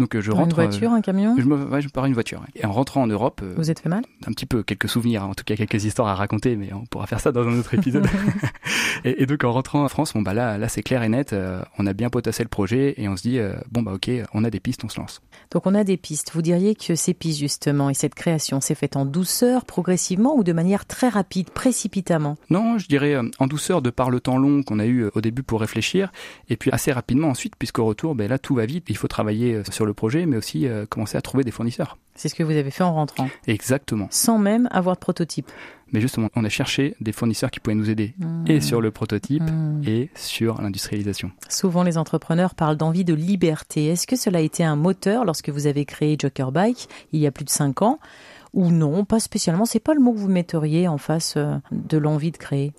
Donc 0.00 0.18
je 0.18 0.32
rentre. 0.32 0.58
Une 0.58 0.64
voiture, 0.64 0.92
un 0.92 1.02
camion 1.02 1.36
Je 1.38 1.44
me, 1.44 1.80
je 1.80 1.88
pars 1.88 2.06
une 2.06 2.14
voiture. 2.14 2.42
Et 2.56 2.64
en 2.64 2.72
rentrant 2.72 3.02
en 3.02 3.06
Europe. 3.06 3.42
Vous 3.56 3.70
êtes 3.70 3.80
fait 3.80 3.90
mal 3.90 4.02
Un 4.26 4.32
petit 4.32 4.46
peu, 4.46 4.62
quelques 4.62 4.88
souvenirs, 4.88 5.24
en 5.24 5.34
tout 5.34 5.44
cas 5.44 5.56
quelques 5.56 5.84
histoires 5.84 6.08
à 6.08 6.14
raconter, 6.14 6.56
mais 6.56 6.72
on 6.72 6.86
pourra 6.86 7.06
faire 7.06 7.20
ça 7.20 7.32
dans 7.32 7.46
un 7.46 7.58
autre 7.58 7.74
épisode. 7.74 8.06
et, 9.04 9.26
donc 9.26 9.44
en 9.44 9.52
rentrant 9.52 9.84
en 9.84 9.88
France, 9.88 10.14
bon 10.14 10.22
bah 10.22 10.32
là, 10.32 10.56
là 10.56 10.68
c'est 10.68 10.82
clair 10.82 11.02
et 11.02 11.08
net. 11.10 11.34
on 11.78 11.86
a 11.86 11.92
bien 11.92 12.08
potassé 12.08 12.42
le 12.42 12.48
projet 12.48 12.94
et 12.96 13.08
on 13.08 13.16
se 13.16 13.22
dit 13.22 13.38
bon 13.70 13.82
bah 13.82 13.92
ok, 13.92 14.10
on 14.32 14.42
a 14.42 14.50
des 14.50 14.58
pistes, 14.58 14.84
on 14.84 14.88
se 14.88 14.98
lance. 14.98 15.20
Donc 15.50 15.66
on 15.66 15.74
a 15.74 15.84
des 15.84 15.98
pistes. 15.98 16.30
Vous 16.32 16.42
diriez 16.42 16.74
que 16.74 16.94
ces 16.94 17.12
pistes 17.12 17.38
justement 17.38 17.90
et 17.90 17.94
cette 17.94 18.14
création 18.14 18.62
s'est 18.62 18.74
faite 18.74 18.96
en 18.96 19.04
douceur, 19.04 19.66
progressivement 19.66 20.34
ou 20.34 20.44
de 20.44 20.54
manière 20.54 20.86
très 20.86 21.10
rapide, 21.10 21.50
précipitamment 21.50 22.36
Non, 22.48 22.78
je 22.78 22.88
dirais 22.88 23.16
en 23.38 23.46
douceur 23.46 23.82
de 23.82 23.90
par 23.90 24.08
le 24.08 24.20
temps 24.20 24.38
long 24.38 24.62
qu'on 24.62 24.78
a 24.78 24.86
eu 24.86 25.10
au 25.14 25.20
début 25.20 25.42
pour 25.42 25.60
réfléchir, 25.60 26.10
et 26.48 26.56
puis 26.56 26.70
assez 26.70 26.90
rapidement 26.90 27.28
ensuite, 27.28 27.54
puisqu'au 27.56 27.84
retour, 27.84 28.14
ben 28.14 28.28
là 28.28 28.38
tout 28.38 28.54
va 28.54 28.64
vite. 28.64 28.86
Il 28.88 28.96
faut 28.96 29.08
travailler 29.08 29.60
sur 29.70 29.84
le 29.84 29.89
projet, 29.94 30.26
mais 30.26 30.36
aussi 30.36 30.66
euh, 30.66 30.86
commencer 30.86 31.16
à 31.16 31.22
trouver 31.22 31.44
des 31.44 31.50
fournisseurs. 31.50 31.98
C'est 32.14 32.28
ce 32.28 32.34
que 32.34 32.42
vous 32.42 32.52
avez 32.52 32.70
fait 32.70 32.84
en 32.84 32.94
rentrant. 32.94 33.28
Exactement. 33.46 34.08
Sans 34.10 34.38
même 34.38 34.68
avoir 34.70 34.96
de 34.96 35.00
prototype. 35.00 35.50
Mais 35.92 36.00
justement, 36.00 36.28
on 36.36 36.44
a 36.44 36.48
cherché 36.48 36.94
des 37.00 37.12
fournisseurs 37.12 37.50
qui 37.50 37.60
pouvaient 37.60 37.74
nous 37.74 37.90
aider 37.90 38.14
mmh. 38.18 38.44
et 38.46 38.60
sur 38.60 38.80
le 38.80 38.90
prototype 38.90 39.42
mmh. 39.42 39.82
et 39.86 40.10
sur 40.14 40.60
l'industrialisation. 40.60 41.32
Souvent, 41.48 41.82
les 41.82 41.98
entrepreneurs 41.98 42.54
parlent 42.54 42.76
d'envie 42.76 43.04
de 43.04 43.14
liberté. 43.14 43.86
Est-ce 43.86 44.06
que 44.06 44.16
cela 44.16 44.38
a 44.38 44.42
été 44.42 44.62
un 44.62 44.76
moteur 44.76 45.24
lorsque 45.24 45.48
vous 45.48 45.66
avez 45.66 45.84
créé 45.84 46.16
Joker 46.18 46.52
Bike 46.52 46.88
il 47.12 47.20
y 47.20 47.26
a 47.26 47.30
plus 47.32 47.44
de 47.44 47.50
cinq 47.50 47.82
ans? 47.82 47.98
Ou 48.52 48.70
non 48.70 49.04
Pas 49.04 49.20
spécialement. 49.20 49.64
C'est 49.64 49.80
pas 49.80 49.94
le 49.94 50.00
mot 50.00 50.12
que 50.12 50.18
vous 50.18 50.28
metteriez 50.28 50.88
en 50.88 50.98
face 50.98 51.34
euh, 51.36 51.54
de 51.70 51.98
l'envie 51.98 52.32
de 52.32 52.36
créer? 52.36 52.72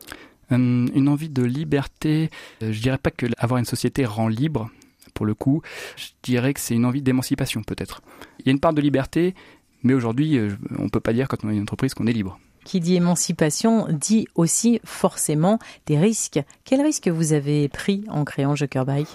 Hum, 0.51 0.89
une 0.93 1.07
envie 1.07 1.29
de 1.29 1.43
liberté. 1.43 2.29
Euh, 2.61 2.71
je 2.71 2.81
dirais 2.81 2.97
pas 2.97 3.11
que 3.11 3.25
avoir 3.37 3.57
une 3.57 3.65
société 3.65 4.05
rend 4.05 4.27
libre 4.27 4.69
pour 5.13 5.25
le 5.25 5.33
coup. 5.33 5.61
Je 5.95 6.07
dirais 6.23 6.53
que 6.53 6.59
c'est 6.59 6.75
une 6.75 6.85
envie 6.85 7.01
d'émancipation 7.01 7.63
peut-être. 7.63 8.01
Il 8.39 8.45
y 8.45 8.49
a 8.49 8.51
une 8.51 8.59
part 8.59 8.73
de 8.73 8.81
liberté, 8.81 9.35
mais 9.83 9.93
aujourd'hui, 9.93 10.37
euh, 10.37 10.49
on 10.77 10.83
ne 10.85 10.89
peut 10.89 10.99
pas 10.99 11.13
dire 11.13 11.27
quand 11.27 11.43
on 11.43 11.49
est 11.49 11.55
une 11.55 11.63
entreprise 11.63 11.93
qu'on 11.93 12.07
est 12.07 12.13
libre. 12.13 12.39
Qui 12.63 12.79
dit 12.79 12.95
émancipation 12.95 13.87
dit 13.89 14.27
aussi 14.35 14.79
forcément 14.83 15.57
des 15.87 15.97
risques. 15.97 16.39
Quels 16.63 16.81
risques 16.81 17.07
vous 17.07 17.33
avez 17.33 17.67
pris 17.69 18.03
en 18.07 18.23
créant 18.23 18.55
Joker 18.55 18.85
Bike 18.85 19.09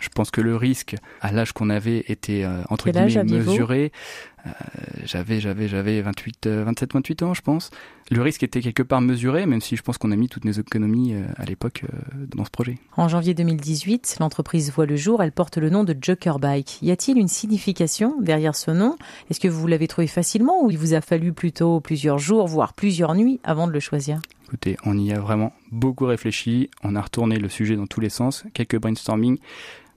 je 0.00 0.08
pense 0.08 0.30
que 0.30 0.40
le 0.40 0.54
risque 0.54 0.94
à 1.20 1.32
l'âge 1.32 1.52
qu'on 1.52 1.70
avait 1.70 2.04
était 2.06 2.44
euh, 2.44 2.62
entre 2.68 2.90
guillemets 2.90 3.24
mesuré. 3.24 3.92
Euh, 4.46 4.50
j'avais 5.04 5.40
j'avais 5.40 5.68
j'avais 5.68 6.00
28 6.00 6.46
27 6.46 6.92
28 6.92 7.22
ans 7.22 7.34
je 7.34 7.42
pense. 7.42 7.70
Le 8.10 8.22
risque 8.22 8.42
était 8.42 8.60
quelque 8.60 8.82
part 8.82 9.00
mesuré 9.00 9.46
même 9.46 9.60
si 9.60 9.76
je 9.76 9.82
pense 9.82 9.98
qu'on 9.98 10.12
a 10.12 10.16
mis 10.16 10.28
toutes 10.28 10.44
nos 10.44 10.52
économies 10.52 11.14
euh, 11.14 11.24
à 11.36 11.44
l'époque 11.44 11.84
dans 12.34 12.44
ce 12.44 12.50
projet. 12.50 12.78
En 12.96 13.08
janvier 13.08 13.34
2018, 13.34 14.16
l'entreprise 14.20 14.72
voit 14.72 14.86
le 14.86 14.96
jour, 14.96 15.22
elle 15.22 15.32
porte 15.32 15.58
le 15.58 15.70
nom 15.70 15.84
de 15.84 15.96
Joker 16.00 16.38
Bike. 16.38 16.78
Y 16.82 16.90
a-t-il 16.90 17.18
une 17.18 17.28
signification 17.28 18.20
derrière 18.20 18.54
ce 18.54 18.70
nom? 18.70 18.96
Est-ce 19.30 19.40
que 19.40 19.48
vous 19.48 19.66
l'avez 19.66 19.88
trouvé 19.88 20.06
facilement 20.06 20.64
ou 20.64 20.70
il 20.70 20.78
vous 20.78 20.94
a 20.94 21.00
fallu 21.00 21.32
plutôt 21.32 21.80
plusieurs 21.80 22.18
jours 22.18 22.46
voire 22.46 22.74
plusieurs 22.74 23.14
nuits 23.14 23.40
avant 23.44 23.66
de 23.66 23.72
le 23.72 23.80
choisir? 23.80 24.20
Écoutez, 24.46 24.78
on 24.86 24.96
y 24.96 25.12
a 25.12 25.20
vraiment 25.20 25.52
beaucoup 25.70 26.06
réfléchi, 26.06 26.70
on 26.82 26.96
a 26.96 27.02
retourné 27.02 27.38
le 27.38 27.50
sujet 27.50 27.76
dans 27.76 27.86
tous 27.86 28.00
les 28.00 28.08
sens, 28.08 28.44
quelques 28.54 28.78
brainstorming 28.78 29.36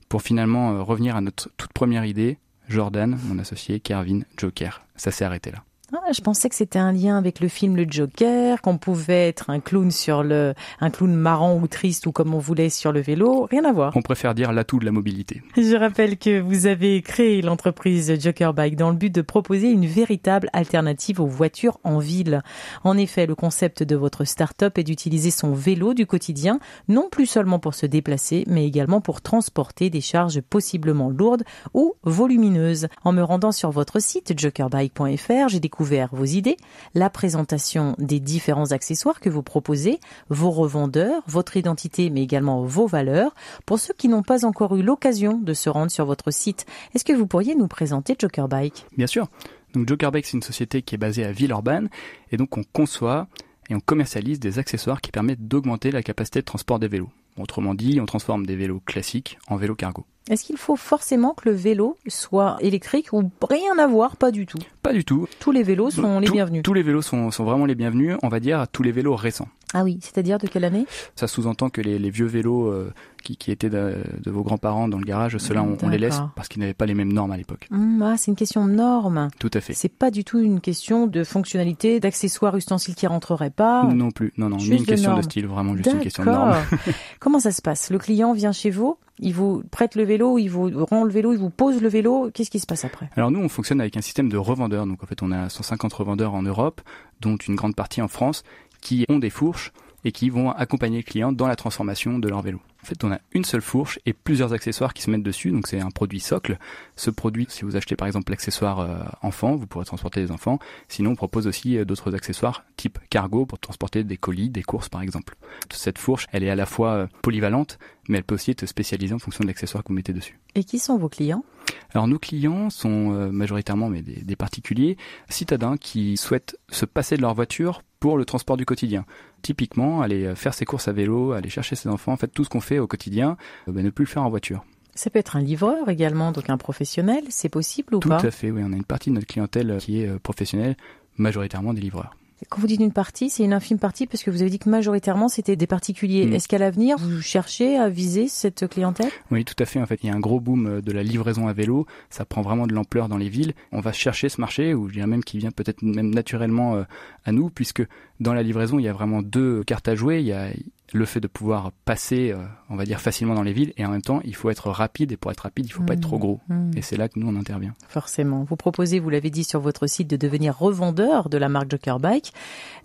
pour 0.09 0.21
finalement 0.21 0.73
euh, 0.73 0.83
revenir 0.83 1.15
à 1.15 1.21
notre 1.21 1.49
toute 1.55 1.71
première 1.71 2.03
idée, 2.03 2.37
Jordan, 2.71 3.17
mon 3.25 3.37
associé, 3.39 3.79
Kervin, 3.79 4.21
Joker. 4.37 4.81
Ça 4.95 5.11
s'est 5.11 5.25
arrêté 5.25 5.51
là. 5.51 5.63
Ah, 5.93 6.13
je 6.13 6.21
pensais 6.21 6.47
que 6.47 6.55
c'était 6.55 6.79
un 6.79 6.93
lien 6.93 7.17
avec 7.17 7.41
le 7.41 7.49
film 7.49 7.75
Le 7.75 7.85
Joker, 7.85 8.61
qu'on 8.61 8.77
pouvait 8.77 9.27
être 9.27 9.49
un 9.49 9.59
clown 9.59 9.91
sur 9.91 10.23
le, 10.23 10.53
un 10.79 10.89
clown 10.89 11.13
marrant 11.13 11.57
ou 11.57 11.67
triste 11.67 12.05
ou 12.05 12.13
comme 12.13 12.33
on 12.33 12.39
voulait 12.39 12.69
sur 12.69 12.93
le 12.93 13.01
vélo. 13.01 13.45
Rien 13.51 13.65
à 13.65 13.73
voir. 13.73 13.91
On 13.97 14.01
préfère 14.01 14.33
dire 14.33 14.53
l'atout 14.53 14.79
de 14.79 14.85
la 14.85 14.93
mobilité. 14.93 15.41
Je 15.57 15.75
rappelle 15.75 16.17
que 16.17 16.39
vous 16.39 16.65
avez 16.65 17.01
créé 17.01 17.41
l'entreprise 17.41 18.17
Joker 18.21 18.53
Bike 18.53 18.77
dans 18.77 18.89
le 18.89 18.95
but 18.95 19.13
de 19.13 19.21
proposer 19.21 19.69
une 19.69 19.85
véritable 19.85 20.49
alternative 20.53 21.19
aux 21.19 21.27
voitures 21.27 21.77
en 21.83 21.99
ville. 21.99 22.41
En 22.85 22.97
effet, 22.97 23.25
le 23.25 23.35
concept 23.35 23.83
de 23.83 23.97
votre 23.97 24.23
start-up 24.23 24.77
est 24.77 24.85
d'utiliser 24.85 25.29
son 25.29 25.51
vélo 25.51 25.93
du 25.93 26.05
quotidien, 26.05 26.61
non 26.87 27.09
plus 27.11 27.25
seulement 27.25 27.59
pour 27.59 27.73
se 27.73 27.85
déplacer, 27.85 28.45
mais 28.47 28.65
également 28.65 29.01
pour 29.01 29.19
transporter 29.19 29.89
des 29.89 30.01
charges 30.01 30.39
possiblement 30.39 31.09
lourdes 31.09 31.43
ou 31.73 31.95
volumineuses. 32.03 32.87
En 33.03 33.11
me 33.11 33.23
rendant 33.23 33.51
sur 33.51 33.71
votre 33.71 34.01
site 34.01 34.39
jokerbike.fr, 34.39 35.49
j'ai 35.49 35.59
découvert 35.59 35.80
vos 35.81 36.25
idées, 36.25 36.57
la 36.93 37.09
présentation 37.09 37.95
des 37.97 38.19
différents 38.19 38.71
accessoires 38.71 39.19
que 39.19 39.29
vous 39.29 39.43
proposez, 39.43 39.99
vos 40.29 40.51
revendeurs, 40.51 41.23
votre 41.27 41.57
identité, 41.57 42.09
mais 42.09 42.21
également 42.21 42.63
vos 42.63 42.87
valeurs. 42.87 43.33
Pour 43.65 43.79
ceux 43.79 43.93
qui 43.93 44.07
n'ont 44.07 44.23
pas 44.23 44.45
encore 44.45 44.75
eu 44.75 44.83
l'occasion 44.83 45.37
de 45.37 45.53
se 45.53 45.69
rendre 45.69 45.91
sur 45.91 46.05
votre 46.05 46.31
site, 46.31 46.65
est-ce 46.93 47.03
que 47.03 47.13
vous 47.13 47.27
pourriez 47.27 47.55
nous 47.55 47.67
présenter 47.67 48.15
Joker 48.17 48.47
Bike? 48.47 48.85
Bien 48.97 49.07
sûr. 49.07 49.27
Donc 49.73 49.87
Joker 49.87 50.11
Bike, 50.11 50.25
c'est 50.25 50.37
une 50.37 50.43
société 50.43 50.81
qui 50.81 50.95
est 50.95 50.97
basée 50.97 51.23
à 51.23 51.31
Villeurbanne 51.31 51.89
et 52.31 52.37
donc 52.37 52.57
on 52.57 52.63
conçoit 52.63 53.27
et 53.69 53.75
on 53.75 53.79
commercialise 53.79 54.39
des 54.39 54.59
accessoires 54.59 55.01
qui 55.01 55.11
permettent 55.11 55.47
d'augmenter 55.47 55.91
la 55.91 56.03
capacité 56.03 56.39
de 56.39 56.45
transport 56.45 56.79
des 56.79 56.87
vélos. 56.87 57.09
Autrement 57.37 57.73
dit, 57.73 57.99
on 58.01 58.05
transforme 58.05 58.45
des 58.45 58.57
vélos 58.57 58.81
classiques 58.85 59.39
en 59.47 59.55
vélos 59.55 59.75
cargo. 59.75 60.05
Est-ce 60.29 60.43
qu'il 60.43 60.57
faut 60.57 60.75
forcément 60.75 61.33
que 61.33 61.49
le 61.49 61.55
vélo 61.55 61.97
soit 62.07 62.57
électrique 62.59 63.13
ou 63.13 63.31
rien 63.49 63.77
à 63.79 63.87
voir, 63.87 64.17
pas 64.17 64.31
du 64.31 64.45
tout 64.45 64.59
Pas 64.91 64.97
du 64.97 65.05
tout. 65.05 65.25
Tous 65.39 65.53
les 65.53 65.63
vélos 65.63 65.89
sont 65.89 66.19
les 66.19 66.29
bienvenus. 66.29 66.63
Tous 66.63 66.73
les 66.73 66.83
vélos 66.83 67.01
sont, 67.01 67.31
sont 67.31 67.45
vraiment 67.45 67.65
les 67.65 67.75
bienvenus, 67.75 68.17
on 68.23 68.27
va 68.27 68.41
dire, 68.41 68.65
tous 68.69 68.83
les 68.83 68.91
vélos 68.91 69.15
récents. 69.15 69.47
Ah 69.73 69.83
oui, 69.83 69.99
c'est-à-dire 70.01 70.37
de 70.37 70.47
quelle 70.47 70.65
année? 70.65 70.85
Ça 71.15 71.27
sous-entend 71.27 71.69
que 71.69 71.81
les, 71.81 72.09
vieux 72.09 72.25
vélos 72.25 72.67
euh, 72.67 72.91
qui, 73.23 73.51
étaient 73.51 73.69
de, 73.69 74.03
vos 74.25 74.43
grands-parents 74.43 74.87
dans 74.87 74.97
le 74.97 75.05
garage, 75.05 75.37
ceux-là, 75.37 75.63
on, 75.63 75.89
les 75.89 75.97
laisse 75.97 76.19
parce 76.35 76.47
qu'ils 76.47 76.59
n'avaient 76.59 76.73
pas 76.73 76.85
les 76.85 76.93
mêmes 76.93 77.13
normes 77.13 77.31
à 77.31 77.37
l'époque. 77.37 77.67
Mmh, 77.71 78.01
ah, 78.01 78.15
c'est 78.17 78.31
une 78.31 78.35
question 78.35 78.65
de 78.65 78.71
normes. 78.71 79.29
Tout 79.39 79.51
à 79.53 79.61
fait. 79.61 79.73
C'est 79.73 79.89
pas 79.89 80.11
du 80.11 80.23
tout 80.23 80.39
une 80.39 80.59
question 80.59 81.07
de 81.07 81.23
fonctionnalité, 81.23 81.99
d'accessoires, 81.99 82.55
ustensiles 82.57 82.95
qui 82.95 83.07
rentreraient 83.07 83.49
pas. 83.49 83.83
Non 83.83 84.11
plus, 84.11 84.33
non, 84.37 84.49
non, 84.49 84.57
ni 84.57 84.67
une 84.67 84.85
question 84.85 85.15
de 85.15 85.21
style, 85.21 85.47
vraiment 85.47 85.75
juste 85.75 85.91
une 85.91 85.99
question 85.99 86.23
de 86.23 86.29
normes. 86.29 86.55
Comment 87.19 87.39
ça 87.39 87.51
se 87.51 87.61
passe? 87.61 87.89
Le 87.89 87.97
client 87.97 88.33
vient 88.33 88.51
chez 88.51 88.69
vous, 88.69 88.97
il 89.19 89.33
vous 89.33 89.63
prête 89.71 89.95
le 89.95 90.03
vélo, 90.03 90.37
il 90.37 90.47
vous 90.47 90.85
rend 90.85 91.03
le 91.03 91.11
vélo, 91.11 91.31
il 91.31 91.39
vous 91.39 91.49
pose 91.49 91.81
le 91.81 91.87
vélo. 91.87 92.31
Qu'est-ce 92.33 92.49
qui 92.49 92.59
se 92.59 92.65
passe 92.65 92.83
après? 92.85 93.09
Alors 93.15 93.31
nous, 93.31 93.39
on 93.39 93.49
fonctionne 93.49 93.79
avec 93.79 93.95
un 93.95 94.01
système 94.01 94.29
de 94.29 94.37
revendeurs. 94.37 94.85
Donc 94.85 95.03
en 95.03 95.05
fait, 95.05 95.21
on 95.21 95.31
a 95.31 95.47
150 95.47 95.93
revendeurs 95.93 96.33
en 96.33 96.41
Europe, 96.41 96.81
dont 97.21 97.37
une 97.37 97.55
grande 97.55 97.75
partie 97.75 98.01
en 98.01 98.07
France, 98.07 98.43
qui 98.81 99.05
ont 99.09 99.19
des 99.19 99.29
fourches 99.29 99.71
et 100.03 100.11
qui 100.11 100.29
vont 100.29 100.51
accompagner 100.51 100.97
les 100.97 101.03
clients 101.03 101.31
dans 101.31 101.47
la 101.47 101.55
transformation 101.55 102.19
de 102.19 102.27
leur 102.27 102.41
vélo. 102.41 102.59
En 102.83 102.87
fait, 102.87 103.03
on 103.03 103.11
a 103.11 103.19
une 103.33 103.43
seule 103.43 103.61
fourche 103.61 103.99
et 104.07 104.13
plusieurs 104.13 104.53
accessoires 104.53 104.95
qui 104.95 105.03
se 105.03 105.11
mettent 105.11 105.21
dessus. 105.21 105.51
Donc, 105.51 105.67
c'est 105.67 105.79
un 105.79 105.91
produit 105.91 106.19
socle. 106.19 106.57
Ce 106.95 107.11
produit, 107.11 107.45
si 107.49 107.63
vous 107.63 107.75
achetez 107.75 107.95
par 107.95 108.07
exemple 108.07 108.31
l'accessoire 108.31 108.79
euh, 108.79 109.03
enfant, 109.21 109.55
vous 109.55 109.67
pourrez 109.67 109.85
transporter 109.85 110.21
des 110.21 110.31
enfants. 110.31 110.57
Sinon, 110.87 111.11
on 111.11 111.15
propose 111.15 111.45
aussi 111.45 111.77
euh, 111.77 111.85
d'autres 111.85 112.15
accessoires 112.15 112.63
type 112.77 112.97
cargo 113.11 113.45
pour 113.45 113.59
transporter 113.59 114.03
des 114.03 114.17
colis, 114.17 114.49
des 114.49 114.63
courses 114.63 114.89
par 114.89 115.03
exemple. 115.03 115.35
Cette 115.71 115.99
fourche, 115.99 116.25
elle 116.31 116.43
est 116.43 116.49
à 116.49 116.55
la 116.55 116.65
fois 116.65 116.89
euh, 116.93 117.07
polyvalente, 117.21 117.77
mais 118.09 118.17
elle 118.17 118.23
peut 118.23 118.35
aussi 118.35 118.49
être 118.49 118.65
spécialisée 118.65 119.13
en 119.13 119.19
fonction 119.19 119.43
de 119.43 119.47
l'accessoire 119.47 119.83
que 119.83 119.89
vous 119.89 119.93
mettez 119.93 120.13
dessus. 120.13 120.39
Et 120.55 120.63
qui 120.63 120.79
sont 120.79 120.97
vos 120.97 121.09
clients? 121.09 121.45
Alors 121.93 122.07
nos 122.07 122.17
clients 122.19 122.69
sont 122.69 123.29
majoritairement 123.31 123.89
mais 123.89 124.01
des, 124.01 124.21
des, 124.23 124.35
particuliers 124.35 124.97
citadins 125.29 125.77
qui 125.77 126.17
souhaitent 126.17 126.57
se 126.69 126.85
passer 126.85 127.17
de 127.17 127.21
leur 127.21 127.33
voiture 127.33 127.81
pour 128.01 128.17
le 128.17 128.25
transport 128.25 128.57
du 128.57 128.65
quotidien. 128.65 129.05
Typiquement, 129.43 130.01
aller 130.01 130.35
faire 130.35 130.53
ses 130.53 130.65
courses 130.65 130.89
à 130.89 130.91
vélo, 130.91 131.31
aller 131.31 131.49
chercher 131.49 131.75
ses 131.75 131.87
enfants, 131.87 132.11
en 132.11 132.17
fait 132.17 132.27
tout 132.27 132.43
ce 132.43 132.49
qu'on 132.49 132.59
fait 132.59 132.79
au 132.79 132.87
quotidien, 132.87 133.37
euh, 133.69 133.71
ben, 133.71 133.85
ne 133.85 133.89
plus 133.91 134.03
le 134.05 134.09
faire 134.09 134.23
en 134.23 134.29
voiture. 134.29 134.65
Ça 134.95 135.09
peut 135.09 135.19
être 135.19 135.37
un 135.37 135.41
livreur 135.41 135.87
également, 135.87 136.33
donc 136.33 136.49
un 136.49 136.57
professionnel, 136.57 137.23
c'est 137.29 137.47
possible 137.47 137.95
ou 137.95 137.99
Tout 137.99 138.09
pas? 138.09 138.19
Tout 138.19 138.27
à 138.27 138.31
fait, 138.31 138.51
oui. 138.51 138.61
On 138.65 138.73
a 138.73 138.75
une 138.75 138.83
partie 138.83 139.09
de 139.11 139.15
notre 139.15 139.27
clientèle 139.27 139.77
qui 139.79 140.01
est 140.01 140.07
euh, 140.07 140.19
professionnelle, 140.19 140.75
majoritairement 141.17 141.73
des 141.73 141.81
livreurs. 141.81 142.15
Quand 142.49 142.59
vous 142.59 142.67
dites 142.67 142.81
une 142.81 142.91
partie, 142.91 143.29
c'est 143.29 143.43
une 143.43 143.53
infime 143.53 143.79
partie 143.79 144.07
parce 144.07 144.23
que 144.23 144.31
vous 144.31 144.41
avez 144.41 144.49
dit 144.49 144.59
que 144.59 144.69
majoritairement 144.69 145.29
c'était 145.29 145.55
des 145.55 145.67
particuliers. 145.67 146.25
Mm. 146.25 146.33
Est-ce 146.33 146.47
qu'à 146.47 146.57
l'avenir 146.57 146.97
vous 146.97 147.21
cherchez 147.21 147.77
à 147.77 147.89
viser 147.89 148.27
cette 148.27 148.67
clientèle? 148.67 149.09
Oui, 149.29 149.45
tout 149.45 149.55
à 149.59 149.65
fait. 149.65 149.79
En 149.79 149.85
fait, 149.85 149.99
il 150.03 150.07
y 150.07 150.09
a 150.09 150.15
un 150.15 150.19
gros 150.19 150.39
boom 150.39 150.67
euh, 150.67 150.81
de 150.81 150.91
la 150.91 151.03
livraison 151.03 151.47
à 151.47 151.53
vélo. 151.53 151.85
Ça 152.09 152.25
prend 152.25 152.41
vraiment 152.41 152.67
de 152.67 152.73
l'ampleur 152.73 153.07
dans 153.07 153.17
les 153.17 153.29
villes. 153.29 153.53
On 153.71 153.79
va 153.79 153.91
chercher 153.91 154.29
ce 154.29 154.41
marché, 154.41 154.73
ou 154.73 154.87
je 154.89 154.93
dirais 154.93 155.07
même 155.07 155.23
qui 155.23 155.37
vient 155.37 155.51
peut-être 155.51 155.81
même 155.81 156.13
naturellement 156.13 156.83
à 157.25 157.31
nous, 157.31 157.49
puisque 157.49 157.83
dans 158.19 158.33
la 158.33 158.43
livraison, 158.43 158.79
il 158.79 158.83
y 158.83 158.87
a 158.87 158.93
vraiment 158.93 159.21
deux 159.21 159.63
cartes 159.63 159.87
à 159.87 159.95
jouer. 159.95 160.19
Il 160.19 160.25
y 160.25 160.33
a 160.33 160.49
le 160.93 161.05
fait 161.05 161.19
de 161.19 161.27
pouvoir 161.27 161.71
passer, 161.85 162.31
euh, 162.31 162.43
on 162.69 162.75
va 162.75 162.85
dire, 162.85 162.99
facilement 162.99 163.33
dans 163.33 163.43
les 163.43 163.53
villes, 163.53 163.73
et 163.77 163.85
en 163.85 163.89
même 163.89 164.01
temps, 164.01 164.21
il 164.23 164.35
faut 164.35 164.49
être 164.49 164.69
rapide, 164.69 165.11
et 165.11 165.17
pour 165.17 165.31
être 165.31 165.41
rapide, 165.41 165.65
il 165.65 165.71
faut 165.71 165.83
pas 165.83 165.93
être 165.93 166.01
trop 166.01 166.17
mmh. 166.17 166.19
gros. 166.19 166.39
Mmh. 166.49 166.71
Et 166.75 166.81
c'est 166.81 166.97
là 166.97 167.07
que 167.07 167.19
nous, 167.19 167.27
on 167.27 167.35
intervient. 167.39 167.75
Forcément. 167.87 168.43
Vous 168.43 168.55
proposez, 168.55 168.99
vous 168.99 169.09
l'avez 169.09 169.29
dit 169.29 169.43
sur 169.43 169.59
votre 169.59 169.87
site, 169.87 170.09
de 170.09 170.17
devenir 170.17 170.57
revendeur 170.57 171.29
de 171.29 171.37
la 171.37 171.49
marque 171.49 171.71
Joker 171.71 171.99
Bike. 171.99 172.33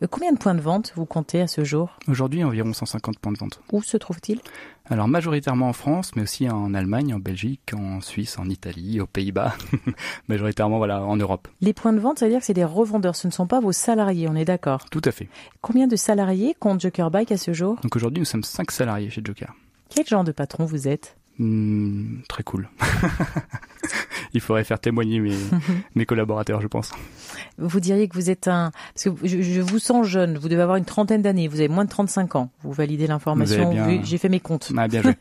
Euh, 0.02 0.06
combien 0.08 0.32
de 0.32 0.38
points 0.38 0.54
de 0.54 0.60
vente 0.60 0.92
vous 0.96 1.06
comptez 1.06 1.40
à 1.40 1.46
ce 1.46 1.64
jour? 1.64 1.98
Aujourd'hui, 2.08 2.44
environ 2.44 2.72
150 2.72 3.18
points 3.18 3.32
de 3.32 3.38
vente. 3.38 3.60
Où 3.72 3.82
se 3.82 3.96
trouve-t-il 3.96 4.40
alors 4.88 5.08
majoritairement 5.08 5.68
en 5.68 5.72
France, 5.72 6.14
mais 6.16 6.22
aussi 6.22 6.48
en 6.48 6.74
Allemagne, 6.74 7.14
en 7.14 7.18
Belgique, 7.18 7.72
en 7.74 8.00
Suisse, 8.00 8.38
en 8.38 8.48
Italie, 8.48 9.00
aux 9.00 9.06
Pays-Bas, 9.06 9.54
majoritairement 10.28 10.78
voilà 10.78 11.02
en 11.02 11.16
Europe. 11.16 11.48
Les 11.60 11.72
points 11.72 11.92
de 11.92 11.98
vente, 12.00 12.18
ça 12.18 12.26
veut 12.26 12.30
dire 12.30 12.40
que 12.40 12.46
c'est 12.46 12.54
des 12.54 12.64
revendeurs, 12.64 13.16
ce 13.16 13.26
ne 13.26 13.32
sont 13.32 13.46
pas 13.46 13.60
vos 13.60 13.72
salariés, 13.72 14.28
on 14.28 14.34
est 14.36 14.44
d'accord? 14.44 14.84
Tout 14.90 15.02
à 15.04 15.10
fait. 15.12 15.28
Combien 15.60 15.86
de 15.86 15.96
salariés 15.96 16.54
compte 16.58 16.80
Joker 16.80 17.10
Bike 17.10 17.32
à 17.32 17.36
ce 17.36 17.52
jour? 17.52 17.76
Donc 17.82 17.96
aujourd'hui, 17.96 18.20
nous 18.20 18.24
sommes 18.26 18.44
5 18.44 18.70
salariés 18.70 19.10
chez 19.10 19.22
Joker. 19.24 19.52
Quel 19.88 20.06
genre 20.06 20.24
de 20.24 20.32
patron 20.32 20.64
vous 20.64 20.88
êtes? 20.88 21.16
Hmm, 21.38 22.20
Très 22.28 22.42
cool. 22.42 22.68
il 24.36 24.40
faudrait 24.40 24.64
faire 24.64 24.78
témoigner 24.78 25.20
mes, 25.20 25.34
mes 25.94 26.06
collaborateurs, 26.06 26.60
je 26.60 26.66
pense. 26.66 26.92
Vous 27.58 27.80
diriez 27.80 28.08
que 28.08 28.14
vous 28.14 28.30
êtes 28.30 28.48
un... 28.48 28.70
Parce 28.94 29.04
que 29.04 29.26
je, 29.26 29.60
vous 29.60 29.78
sens 29.78 30.06
jeune, 30.06 30.38
vous 30.38 30.48
devez 30.48 30.62
avoir 30.62 30.76
une 30.76 30.84
trentaine 30.84 31.22
d'années, 31.22 31.48
vous 31.48 31.60
avez 31.60 31.68
moins 31.68 31.84
de 31.84 31.90
35 31.90 32.36
ans. 32.36 32.50
Vous 32.62 32.72
validez 32.72 33.06
l'information, 33.06 33.72
j'ai 34.02 34.18
fait 34.18 34.28
mes 34.28 34.40
comptes. 34.40 34.72
Ah, 34.76 34.88
bien 34.88 35.02
joué. 35.02 35.14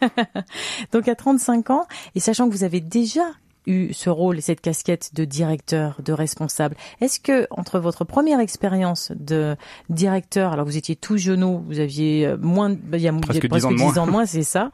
Donc 0.92 1.08
à 1.08 1.16
35 1.16 1.70
ans, 1.70 1.88
et 2.14 2.20
sachant 2.20 2.48
que 2.48 2.54
vous 2.54 2.64
avez 2.64 2.82
déjà 2.82 3.24
eu 3.68 3.94
ce 3.94 4.10
rôle 4.10 4.38
et 4.38 4.42
cette 4.42 4.62
casquette 4.62 5.12
de 5.14 5.26
directeur, 5.26 6.02
de 6.04 6.14
responsable. 6.14 6.76
Est-ce 7.02 7.20
que 7.20 7.48
entre 7.52 7.80
votre 7.80 8.04
première 8.04 8.40
expérience 8.40 9.12
de 9.16 9.56
directeur, 9.90 10.54
alors 10.54 10.66
vous 10.66 10.78
étiez 10.78 10.96
tout 10.96 11.18
genou, 11.18 11.64
vous 11.68 11.80
aviez 11.80 12.28
euh, 12.28 12.38
moins, 12.40 12.70
de, 12.70 12.78
il 12.94 13.00
y 13.00 13.08
a 13.08 13.14
presque, 13.14 13.48
10 13.48 13.66
ans 13.66 13.72
de 13.72 13.78
moins, 13.78 14.06
moins 14.06 14.26
c'est 14.26 14.44
ça, 14.44 14.72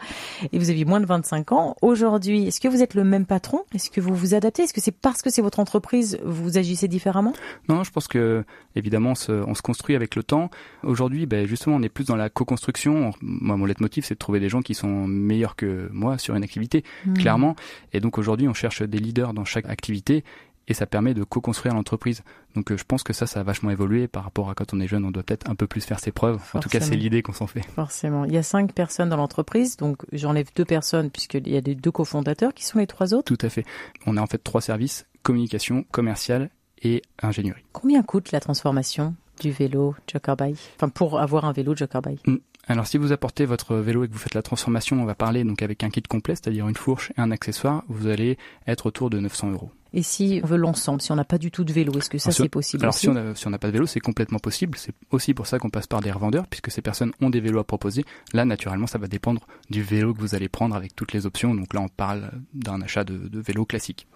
et 0.52 0.60
vous 0.60 0.70
aviez 0.70 0.86
moins 0.86 1.00
de 1.00 1.06
25 1.06 1.52
ans. 1.52 1.76
Aujourd'hui, 1.82 2.48
est-ce 2.48 2.60
que 2.60 2.68
vous 2.68 2.82
êtes 2.82 2.94
le 2.94 3.04
même 3.04 3.26
patron? 3.26 3.64
Est-ce 3.74 3.90
que 3.90 4.02
vous 4.02 4.16
vous 4.16 4.34
adaptez? 4.34 4.64
Est-ce 4.64 4.74
que 4.74 4.82
c'est 4.82 4.92
parce 4.92 5.22
que 5.22 5.30
c'est 5.30 5.42
votre 5.42 5.60
entreprise, 5.60 6.20
vous 6.24 6.58
agissez 6.58 6.88
différemment? 6.88 7.34
Non, 7.70 7.84
je 7.84 7.92
pense 7.92 8.08
que 8.08 8.44
évidemment, 8.76 9.12
on 9.12 9.16
se, 9.16 9.32
on 9.32 9.56
se 9.56 9.62
construit 9.62 9.96
avec 9.96 10.16
le 10.16 10.24
temps. 10.24 10.50
Aujourd'hui, 10.84 11.26
ben, 11.26 11.48
justement, 11.48 11.76
on 11.76 11.82
est 11.82 11.90
plus 11.90 12.06
dans 12.06 12.16
la 12.16 12.30
co-construction. 12.30 13.12
Moi, 13.22 13.58
mon 13.58 13.66
leitmotiv, 13.66 14.06
c'est 14.06 14.16
de 14.16 14.20
trouver 14.20 14.40
des 14.40 14.50
gens 14.50 14.62
qui 14.62 14.74
sont 14.74 15.08
meilleurs 15.08 15.56
que 15.56 15.90
moi 15.92 16.18
sur 16.18 16.36
une 16.36 16.44
activité, 16.44 16.84
mmh. 17.06 17.14
clairement. 17.14 17.56
Et 17.94 18.00
donc 18.00 18.18
aujourd'hui, 18.18 18.48
on 18.48 18.54
cherche 18.54 18.81
des 18.88 19.00
leaders 19.00 19.34
dans 19.34 19.46
chaque 19.46 19.68
activité 19.68 20.24
et 20.68 20.74
ça 20.74 20.86
permet 20.86 21.14
de 21.14 21.24
co-construire 21.24 21.74
l'entreprise. 21.74 22.24
Donc 22.56 22.72
euh, 22.72 22.78
je 22.78 22.84
pense 22.84 23.04
que 23.04 23.14
ça, 23.14 23.28
ça 23.28 23.42
a 23.42 23.44
vachement 23.44 23.72
évolué 23.72 24.08
par 24.08 24.24
rapport 24.24 24.50
à 24.50 24.56
quand 24.56 24.74
on 24.74 24.80
est 24.80 24.88
jeune, 24.88 25.06
on 25.06 25.12
doit 25.12 25.24
peut-être 25.24 25.50
un 25.50 25.56
peu 25.56 25.68
plus 25.68 25.84
faire 25.84 26.00
ses 26.00 26.12
preuves. 26.12 26.40
En 26.54 26.60
tout 26.60 26.70
cas, 26.70 26.80
c'est 26.80 26.96
l'idée 26.96 27.22
qu'on 27.22 27.34
s'en 27.34 27.48
fait. 27.48 27.62
Forcément. 27.76 28.26
Il 28.26 28.34
y 28.34 28.38
a 28.38 28.44
cinq 28.44 28.74
personnes 28.74 29.10
dans 29.10 29.18
l'entreprise, 29.18 29.78
donc 29.78 29.98
j'enlève 30.12 30.48
deux 30.56 30.66
personnes 30.66 31.10
puisqu'il 31.10 31.48
y 31.50 31.58
a 31.58 31.62
les 31.62 31.76
deux 31.76 31.92
cofondateurs 31.92 32.54
qui 32.54 32.66
sont 32.66 32.80
les 32.80 32.88
trois 32.88 33.14
autres. 33.14 33.36
Tout 33.36 33.46
à 33.46 33.50
fait. 33.50 33.66
On 34.06 34.18
a 34.18 34.22
en 34.22 34.28
fait 34.28 34.38
trois 34.38 34.62
services, 34.62 35.06
communication, 35.24 35.86
commercial 35.92 36.50
et 36.84 37.02
ingénierie. 37.22 37.64
Combien 37.74 38.02
coûte 38.02 38.32
la 38.32 38.40
transformation 38.40 39.16
du 39.40 39.52
vélo 39.52 39.96
Joker 40.08 40.36
Bike 40.36 40.60
Enfin, 40.76 40.90
pour 40.90 41.20
avoir 41.20 41.46
un 41.46 41.52
vélo 41.52 41.76
Joker 41.76 42.02
Bike 42.02 42.26
hmm. 42.28 42.38
Alors 42.68 42.88
si 42.88 42.98
vous 42.98 43.12
apportez 43.12 43.46
votre 43.46 43.76
vélo 43.76 44.04
et 44.04 44.08
que 44.08 44.14
vous 44.14 44.20
faites 44.20 44.36
la 44.36 44.42
transformation, 44.42 45.02
on 45.02 45.06
va 45.06 45.16
parler 45.16 45.44
donc 45.44 45.62
avec 45.62 45.84
un 45.84 45.90
kit 45.90 46.04
complet, 46.04 46.36
c'est-à-dire 46.36 46.68
une 46.68 46.76
fourche 46.76 47.12
et 47.18 47.22
un 47.22 47.32
accessoire, 47.32 47.84
vous 47.88 48.08
allez 48.08 48.38
être 48.68 48.86
autour 48.86 49.10
de 49.10 49.20
900 49.20 49.52
euros. 49.52 49.72
Et 49.94 50.04
si 50.04 50.40
on 50.42 50.48
veut 50.48 50.58
l'ensemble, 50.58 51.02
si 51.02 51.12
on 51.12 51.16
n'a 51.16 51.26
pas 51.26 51.38
du 51.38 51.52
tout 51.52 51.66
de 51.66 51.74
vélo, 51.74 51.92
est-ce 51.98 52.10
que 52.10 52.18
ça 52.18 52.32
c'est 52.32 52.48
possible 52.48 52.84
Alors 52.84 52.94
si 52.94 53.10
on 53.10 53.50
n'a 53.50 53.58
pas 53.60 53.68
de 53.68 53.74
vélo, 53.74 53.86
c'est 53.86 54.00
complètement 54.00 54.40
possible. 54.40 54.78
C'est 54.78 54.94
aussi 55.10 55.34
pour 55.34 55.48
ça 55.48 55.60
qu'on 55.60 55.70
passe 55.70 55.88
par 55.88 56.00
des 56.00 56.12
revendeurs, 56.12 56.48
puisque 56.48 56.72
ces 56.72 56.82
personnes 56.82 57.12
ont 57.20 57.30
des 57.30 57.42
vélos 57.42 57.60
à 57.60 57.66
proposer. 57.66 58.06
Là, 58.32 58.46
naturellement, 58.46 58.88
ça 58.88 59.00
va 59.00 59.08
dépendre 59.08 59.46
du 59.70 59.84
vélo 59.84 60.14
que 60.14 60.20
vous 60.22 60.34
allez 60.34 60.48
prendre 60.48 60.76
avec 60.76 60.96
toutes 60.96 61.12
les 61.12 61.26
options. 61.26 61.54
Donc 61.54 61.74
là, 61.74 61.82
on 61.82 61.90
parle 61.90 62.32
d'un 62.54 62.82
achat 62.82 63.04
de, 63.04 63.18
de 63.18 63.40
vélo 63.42 63.66
classique. 63.66 64.08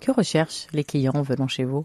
Que 0.00 0.12
recherchent 0.12 0.66
les 0.72 0.84
clients 0.84 1.20
venant 1.20 1.48
chez 1.48 1.64
vous? 1.64 1.84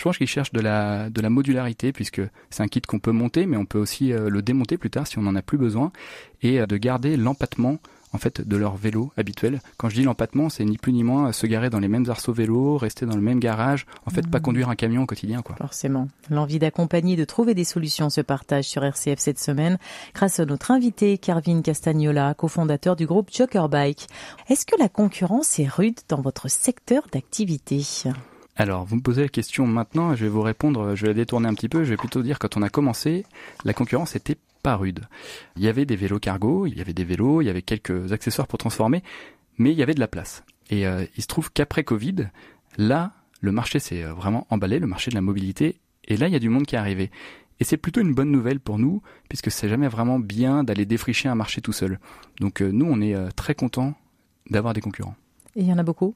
Je 0.00 0.04
pense 0.04 0.16
qu'ils 0.16 0.26
cherchent 0.26 0.52
de 0.52 0.60
la, 0.60 1.10
de 1.10 1.20
la 1.20 1.28
modularité 1.28 1.92
puisque 1.92 2.22
c'est 2.48 2.62
un 2.62 2.68
kit 2.68 2.80
qu'on 2.80 3.00
peut 3.00 3.12
monter, 3.12 3.44
mais 3.44 3.58
on 3.58 3.66
peut 3.66 3.78
aussi 3.78 4.14
euh, 4.14 4.30
le 4.30 4.40
démonter 4.40 4.78
plus 4.78 4.88
tard 4.88 5.06
si 5.06 5.18
on 5.18 5.22
n'en 5.22 5.36
a 5.36 5.42
plus 5.42 5.58
besoin 5.58 5.92
et 6.40 6.58
euh, 6.58 6.66
de 6.66 6.78
garder 6.78 7.18
l'empattement 7.18 7.76
en 8.14 8.18
fait 8.18 8.40
de 8.40 8.56
leur 8.56 8.76
vélo 8.76 9.12
habituel. 9.18 9.60
Quand 9.76 9.90
je 9.90 9.96
dis 9.96 10.02
l'empattement, 10.02 10.48
c'est 10.48 10.64
ni 10.64 10.78
plus 10.78 10.94
ni 10.94 11.04
moins 11.04 11.32
se 11.32 11.46
garer 11.46 11.68
dans 11.68 11.80
les 11.80 11.86
mêmes 11.86 12.08
arceaux 12.08 12.32
vélos, 12.32 12.78
rester 12.78 13.04
dans 13.04 13.14
le 13.14 13.20
même 13.20 13.40
garage, 13.40 13.84
en 14.06 14.10
fait 14.10 14.26
pas 14.26 14.38
mmh. 14.38 14.42
conduire 14.42 14.68
un 14.70 14.74
camion 14.74 15.02
au 15.02 15.06
quotidien 15.06 15.42
quoi. 15.42 15.54
Forcément. 15.56 16.08
L'envie 16.30 16.58
d'accompagner, 16.58 17.14
de 17.14 17.26
trouver 17.26 17.52
des 17.52 17.64
solutions 17.64 18.08
se 18.08 18.22
partage 18.22 18.64
sur 18.64 18.82
RCF 18.82 19.18
cette 19.18 19.38
semaine 19.38 19.76
grâce 20.14 20.40
à 20.40 20.46
notre 20.46 20.70
invité 20.70 21.18
Carvin 21.18 21.60
Castagnola, 21.60 22.32
cofondateur 22.32 22.96
du 22.96 23.04
groupe 23.04 23.28
Joker 23.30 23.68
Bike. 23.68 24.06
Est-ce 24.48 24.64
que 24.64 24.78
la 24.78 24.88
concurrence 24.88 25.58
est 25.58 25.68
rude 25.68 26.00
dans 26.08 26.22
votre 26.22 26.48
secteur 26.48 27.02
d'activité? 27.12 27.84
Alors, 28.60 28.84
vous 28.84 28.96
me 28.96 29.00
posez 29.00 29.22
la 29.22 29.28
question 29.28 29.66
maintenant, 29.66 30.14
je 30.14 30.22
vais 30.22 30.28
vous 30.28 30.42
répondre, 30.42 30.94
je 30.94 31.00
vais 31.00 31.08
la 31.08 31.14
détourner 31.14 31.48
un 31.48 31.54
petit 31.54 31.70
peu, 31.70 31.82
je 31.82 31.88
vais 31.88 31.96
plutôt 31.96 32.22
dire 32.22 32.38
quand 32.38 32.58
on 32.58 32.62
a 32.62 32.68
commencé, 32.68 33.24
la 33.64 33.72
concurrence 33.72 34.16
était 34.16 34.36
pas 34.62 34.76
rude. 34.76 35.00
Il 35.56 35.62
y 35.62 35.68
avait 35.68 35.86
des 35.86 35.96
vélos 35.96 36.18
cargo, 36.18 36.66
il 36.66 36.76
y 36.76 36.82
avait 36.82 36.92
des 36.92 37.04
vélos, 37.04 37.40
il 37.40 37.46
y 37.46 37.48
avait 37.48 37.62
quelques 37.62 38.12
accessoires 38.12 38.46
pour 38.46 38.58
transformer, 38.58 39.02
mais 39.56 39.72
il 39.72 39.78
y 39.78 39.82
avait 39.82 39.94
de 39.94 40.00
la 40.00 40.08
place. 40.08 40.44
Et 40.68 40.86
euh, 40.86 41.06
il 41.16 41.22
se 41.22 41.26
trouve 41.26 41.50
qu'après 41.50 41.84
Covid, 41.84 42.28
là, 42.76 43.12
le 43.40 43.50
marché 43.50 43.78
s'est 43.78 44.04
euh, 44.04 44.12
vraiment 44.12 44.46
emballé, 44.50 44.78
le 44.78 44.86
marché 44.86 45.10
de 45.10 45.14
la 45.14 45.22
mobilité, 45.22 45.80
et 46.04 46.18
là, 46.18 46.26
il 46.26 46.34
y 46.34 46.36
a 46.36 46.38
du 46.38 46.50
monde 46.50 46.66
qui 46.66 46.74
est 46.74 46.78
arrivé. 46.78 47.10
Et 47.60 47.64
c'est 47.64 47.78
plutôt 47.78 48.02
une 48.02 48.12
bonne 48.12 48.30
nouvelle 48.30 48.60
pour 48.60 48.78
nous, 48.78 49.00
puisque 49.30 49.50
c'est 49.50 49.70
jamais 49.70 49.88
vraiment 49.88 50.18
bien 50.18 50.64
d'aller 50.64 50.84
défricher 50.84 51.30
un 51.30 51.34
marché 51.34 51.62
tout 51.62 51.72
seul. 51.72 51.98
Donc 52.40 52.60
euh, 52.60 52.70
nous, 52.70 52.84
on 52.84 53.00
est 53.00 53.16
très 53.36 53.54
contents 53.54 53.94
d'avoir 54.50 54.74
des 54.74 54.82
concurrents. 54.82 55.16
Et 55.56 55.60
il 55.60 55.66
y 55.66 55.72
en 55.72 55.78
a 55.78 55.82
beaucoup? 55.82 56.14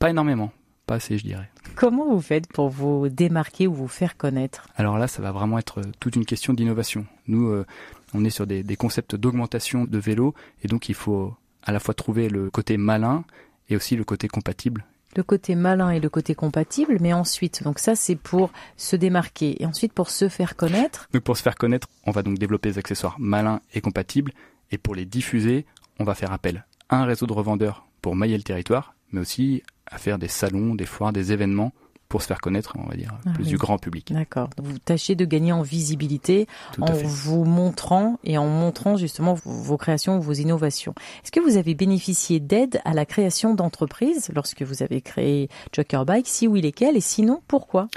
Pas 0.00 0.10
énormément 0.10 0.50
pas 0.88 0.96
assez, 0.96 1.18
je 1.18 1.22
dirais. 1.22 1.48
Comment 1.76 2.08
vous 2.08 2.20
faites 2.20 2.48
pour 2.48 2.70
vous 2.70 3.08
démarquer 3.08 3.68
ou 3.68 3.74
vous 3.74 3.88
faire 3.88 4.16
connaître? 4.16 4.66
Alors 4.76 4.98
là, 4.98 5.06
ça 5.06 5.22
va 5.22 5.30
vraiment 5.30 5.58
être 5.58 5.78
euh, 5.78 5.92
toute 6.00 6.16
une 6.16 6.24
question 6.24 6.54
d'innovation. 6.54 7.06
Nous, 7.28 7.48
euh, 7.48 7.66
on 8.14 8.24
est 8.24 8.30
sur 8.30 8.46
des, 8.46 8.64
concepts 8.76 9.14
d'augmentation 9.14 9.84
de 9.84 9.98
vélo, 9.98 10.34
et 10.64 10.68
donc 10.68 10.88
il 10.88 10.94
faut 10.94 11.34
à 11.62 11.72
la 11.72 11.78
fois 11.78 11.94
trouver 11.94 12.28
le 12.28 12.50
côté 12.50 12.78
malin 12.78 13.24
et 13.68 13.76
aussi 13.76 13.96
le 13.96 14.04
côté 14.04 14.28
compatible. 14.28 14.84
Le 15.14 15.22
côté 15.22 15.54
malin 15.54 15.90
et 15.90 16.00
le 16.00 16.08
côté 16.08 16.34
compatible, 16.34 16.96
mais 17.00 17.12
ensuite, 17.12 17.62
donc 17.62 17.78
ça 17.78 17.94
c'est 17.94 18.16
pour 18.16 18.50
se 18.76 18.96
démarquer, 18.96 19.62
et 19.62 19.66
ensuite 19.66 19.92
pour 19.92 20.10
se 20.10 20.28
faire 20.28 20.56
connaître. 20.56 21.08
Donc 21.12 21.22
pour 21.22 21.36
se 21.36 21.42
faire 21.42 21.56
connaître, 21.56 21.88
on 22.06 22.12
va 22.12 22.22
donc 22.22 22.38
développer 22.38 22.70
des 22.70 22.78
accessoires 22.78 23.16
malins 23.18 23.60
et 23.74 23.80
compatibles, 23.80 24.32
et 24.70 24.78
pour 24.78 24.94
les 24.94 25.04
diffuser, 25.04 25.66
on 25.98 26.04
va 26.04 26.14
faire 26.14 26.32
appel 26.32 26.64
à 26.88 27.02
un 27.02 27.04
réseau 27.04 27.26
de 27.26 27.32
revendeurs 27.32 27.86
pour 28.00 28.16
mailler 28.16 28.36
le 28.36 28.42
territoire, 28.42 28.94
mais 29.12 29.20
aussi 29.20 29.62
à 29.86 29.98
faire 29.98 30.18
des 30.18 30.28
salons, 30.28 30.74
des 30.74 30.86
foires, 30.86 31.12
des 31.12 31.32
événements 31.32 31.72
pour 32.08 32.22
se 32.22 32.26
faire 32.26 32.40
connaître, 32.40 32.74
on 32.78 32.88
va 32.88 32.96
dire, 32.96 33.18
ah 33.26 33.30
plus 33.34 33.46
du 33.46 33.58
grand 33.58 33.78
public. 33.78 34.12
D'accord. 34.12 34.48
Vous 34.62 34.78
tâchez 34.78 35.14
de 35.14 35.24
gagner 35.24 35.52
en 35.52 35.60
visibilité 35.60 36.46
en 36.80 36.92
vous 36.92 37.44
montrant 37.44 38.18
et 38.24 38.38
en 38.38 38.46
montrant 38.46 38.96
justement 38.96 39.34
vos, 39.44 39.76
créations, 39.76 40.18
vos 40.18 40.32
innovations. 40.32 40.94
Est-ce 41.22 41.32
que 41.32 41.40
vous 41.40 41.58
avez 41.58 41.74
bénéficié 41.74 42.40
d'aide 42.40 42.80
à 42.84 42.94
la 42.94 43.04
création 43.04 43.54
d'entreprises 43.54 44.30
lorsque 44.34 44.62
vous 44.62 44.82
avez 44.82 45.02
créé 45.02 45.50
Joker 45.72 46.06
Bike? 46.06 46.28
Si 46.28 46.48
oui, 46.48 46.62
lesquelles? 46.62 46.96
Et 46.96 47.02
sinon, 47.02 47.42
pourquoi? 47.46 47.88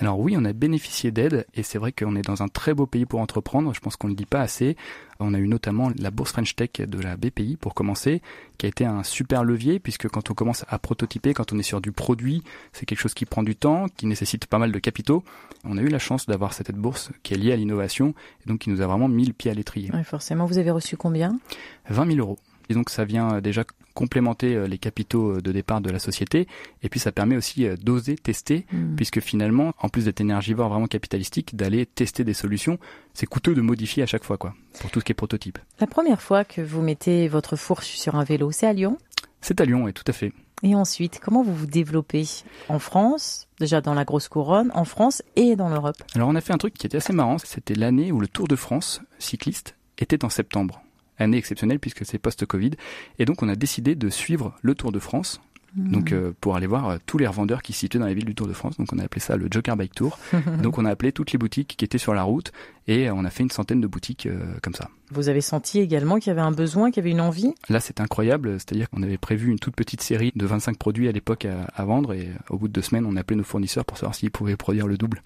Alors 0.00 0.18
oui, 0.18 0.34
on 0.36 0.44
a 0.44 0.52
bénéficié 0.52 1.10
d'aide 1.10 1.46
et 1.54 1.62
c'est 1.62 1.78
vrai 1.78 1.92
qu'on 1.92 2.16
est 2.16 2.22
dans 2.22 2.42
un 2.42 2.48
très 2.48 2.74
beau 2.74 2.86
pays 2.86 3.06
pour 3.06 3.20
entreprendre. 3.20 3.72
Je 3.74 3.80
pense 3.80 3.96
qu'on 3.96 4.08
ne 4.08 4.12
le 4.12 4.16
dit 4.16 4.26
pas 4.26 4.40
assez. 4.40 4.76
On 5.20 5.34
a 5.34 5.38
eu 5.38 5.46
notamment 5.46 5.90
la 5.96 6.10
bourse 6.10 6.32
French 6.32 6.56
Tech 6.56 6.70
de 6.78 6.98
la 6.98 7.16
BPI 7.16 7.56
pour 7.56 7.74
commencer, 7.74 8.20
qui 8.58 8.66
a 8.66 8.68
été 8.68 8.84
un 8.84 9.04
super 9.04 9.44
levier 9.44 9.78
puisque 9.78 10.08
quand 10.08 10.30
on 10.30 10.34
commence 10.34 10.64
à 10.68 10.78
prototyper, 10.78 11.32
quand 11.32 11.52
on 11.52 11.58
est 11.58 11.62
sur 11.62 11.80
du 11.80 11.92
produit, 11.92 12.42
c'est 12.72 12.86
quelque 12.86 12.98
chose 12.98 13.14
qui 13.14 13.24
prend 13.24 13.44
du 13.44 13.54
temps, 13.54 13.86
qui 13.96 14.06
nécessite 14.06 14.46
pas 14.46 14.58
mal 14.58 14.72
de 14.72 14.78
capitaux. 14.80 15.22
On 15.64 15.78
a 15.78 15.82
eu 15.82 15.88
la 15.88 16.00
chance 16.00 16.26
d'avoir 16.26 16.52
cette 16.52 16.70
aide 16.70 16.76
bourse 16.76 17.10
qui 17.22 17.34
est 17.34 17.38
liée 17.38 17.52
à 17.52 17.56
l'innovation 17.56 18.14
et 18.44 18.48
donc 18.48 18.60
qui 18.60 18.70
nous 18.70 18.80
a 18.80 18.86
vraiment 18.86 19.08
mis 19.08 19.24
le 19.24 19.32
pied 19.32 19.50
à 19.50 19.54
l'étrier. 19.54 19.90
Oui, 19.94 20.02
forcément. 20.04 20.46
Vous 20.46 20.58
avez 20.58 20.72
reçu 20.72 20.96
combien? 20.96 21.38
20 21.88 22.06
000 22.06 22.18
euros. 22.18 22.38
Et 22.68 22.74
donc 22.74 22.90
ça 22.90 23.04
vient 23.04 23.40
déjà 23.40 23.64
complémenter 23.94 24.54
euh, 24.54 24.66
les 24.66 24.78
capitaux 24.78 25.36
euh, 25.36 25.40
de 25.40 25.52
départ 25.52 25.80
de 25.80 25.90
la 25.90 25.98
société 25.98 26.46
et 26.82 26.88
puis 26.88 27.00
ça 27.00 27.12
permet 27.12 27.36
aussi 27.36 27.66
euh, 27.66 27.76
d'oser 27.76 28.16
tester 28.16 28.66
hmm. 28.72 28.96
puisque 28.96 29.20
finalement 29.20 29.72
en 29.78 29.88
plus 29.88 30.04
d'être 30.04 30.20
énergivore 30.20 30.68
vraiment 30.68 30.86
capitalistique 30.86 31.56
d'aller 31.56 31.86
tester 31.86 32.24
des 32.24 32.34
solutions 32.34 32.78
c'est 33.14 33.26
coûteux 33.26 33.54
de 33.54 33.60
modifier 33.60 34.02
à 34.02 34.06
chaque 34.06 34.24
fois 34.24 34.36
quoi 34.36 34.54
pour 34.80 34.90
tout 34.90 35.00
ce 35.00 35.04
qui 35.04 35.12
est 35.12 35.14
prototype. 35.14 35.58
La 35.80 35.86
première 35.86 36.20
fois 36.20 36.44
que 36.44 36.60
vous 36.60 36.82
mettez 36.82 37.28
votre 37.28 37.56
fourche 37.56 37.96
sur 37.96 38.16
un 38.16 38.24
vélo 38.24 38.50
c'est 38.50 38.66
à 38.66 38.72
Lyon? 38.72 38.98
C'est 39.40 39.60
à 39.60 39.64
Lyon 39.64 39.84
oui 39.84 39.92
tout 39.92 40.04
à 40.06 40.12
fait. 40.12 40.32
Et 40.62 40.74
ensuite, 40.74 41.20
comment 41.22 41.42
vous 41.42 41.54
vous 41.54 41.66
développez? 41.66 42.24
En 42.70 42.78
France, 42.78 43.48
déjà 43.60 43.82
dans 43.82 43.92
la 43.92 44.06
grosse 44.06 44.28
couronne, 44.28 44.70
en 44.72 44.86
France 44.86 45.22
et 45.36 45.56
dans 45.56 45.68
l'Europe? 45.68 45.96
Alors 46.14 46.28
on 46.28 46.34
a 46.36 46.40
fait 46.40 46.54
un 46.54 46.58
truc 46.58 46.72
qui 46.72 46.86
était 46.86 46.96
assez 46.96 47.12
marrant, 47.12 47.36
c'était 47.38 47.74
l'année 47.74 48.12
où 48.12 48.20
le 48.20 48.28
Tour 48.28 48.48
de 48.48 48.56
France 48.56 49.02
cycliste 49.18 49.76
était 49.98 50.24
en 50.24 50.30
septembre 50.30 50.83
année 51.18 51.36
exceptionnelle 51.36 51.78
puisque 51.78 52.04
c'est 52.04 52.18
post-Covid. 52.18 52.72
Et 53.18 53.24
donc 53.24 53.42
on 53.42 53.48
a 53.48 53.56
décidé 53.56 53.94
de 53.94 54.08
suivre 54.08 54.54
le 54.62 54.74
Tour 54.74 54.92
de 54.92 54.98
France. 54.98 55.40
Mmh. 55.76 55.90
Donc 55.90 56.12
euh, 56.12 56.32
pour 56.40 56.54
aller 56.54 56.68
voir 56.68 56.88
euh, 56.88 56.96
tous 57.04 57.18
les 57.18 57.26
revendeurs 57.26 57.60
qui 57.60 57.72
se 57.72 57.80
situaient 57.80 57.98
dans 57.98 58.06
la 58.06 58.14
ville 58.14 58.24
du 58.24 58.34
Tour 58.34 58.46
de 58.46 58.52
France. 58.52 58.76
Donc 58.76 58.88
on 58.92 58.98
a 58.98 59.04
appelé 59.04 59.20
ça 59.20 59.36
le 59.36 59.48
Joker 59.50 59.76
Bike 59.76 59.94
Tour. 59.94 60.18
donc 60.62 60.78
on 60.78 60.84
a 60.84 60.90
appelé 60.90 61.10
toutes 61.10 61.32
les 61.32 61.38
boutiques 61.38 61.74
qui 61.76 61.84
étaient 61.84 61.98
sur 61.98 62.14
la 62.14 62.22
route 62.22 62.52
et 62.86 63.10
on 63.10 63.24
a 63.24 63.30
fait 63.30 63.42
une 63.42 63.50
centaine 63.50 63.80
de 63.80 63.86
boutiques 63.88 64.26
euh, 64.26 64.38
comme 64.62 64.74
ça. 64.74 64.88
Vous 65.10 65.28
avez 65.28 65.40
senti 65.40 65.80
également 65.80 66.18
qu'il 66.18 66.28
y 66.28 66.30
avait 66.30 66.40
un 66.40 66.52
besoin, 66.52 66.90
qu'il 66.90 66.98
y 66.98 67.04
avait 67.04 67.10
une 67.10 67.20
envie? 67.20 67.54
Là 67.68 67.80
c'est 67.80 68.00
incroyable, 68.00 68.52
c'est-à-dire 68.60 68.88
qu'on 68.88 69.02
avait 69.02 69.18
prévu 69.18 69.50
une 69.50 69.58
toute 69.58 69.74
petite 69.74 70.00
série 70.00 70.32
de 70.36 70.46
25 70.46 70.78
produits 70.78 71.08
à 71.08 71.12
l'époque 71.12 71.44
à, 71.44 71.64
à, 71.74 71.84
vendre 71.84 72.12
et 72.12 72.28
au 72.50 72.56
bout 72.56 72.68
de 72.68 72.72
deux 72.72 72.82
semaines 72.82 73.06
on 73.06 73.16
a 73.16 73.20
appelé 73.20 73.36
nos 73.36 73.44
fournisseurs 73.44 73.84
pour 73.84 73.98
savoir 73.98 74.14
s'ils 74.14 74.30
pouvaient 74.30 74.56
produire 74.56 74.86
le 74.86 74.96
double. 74.96 75.22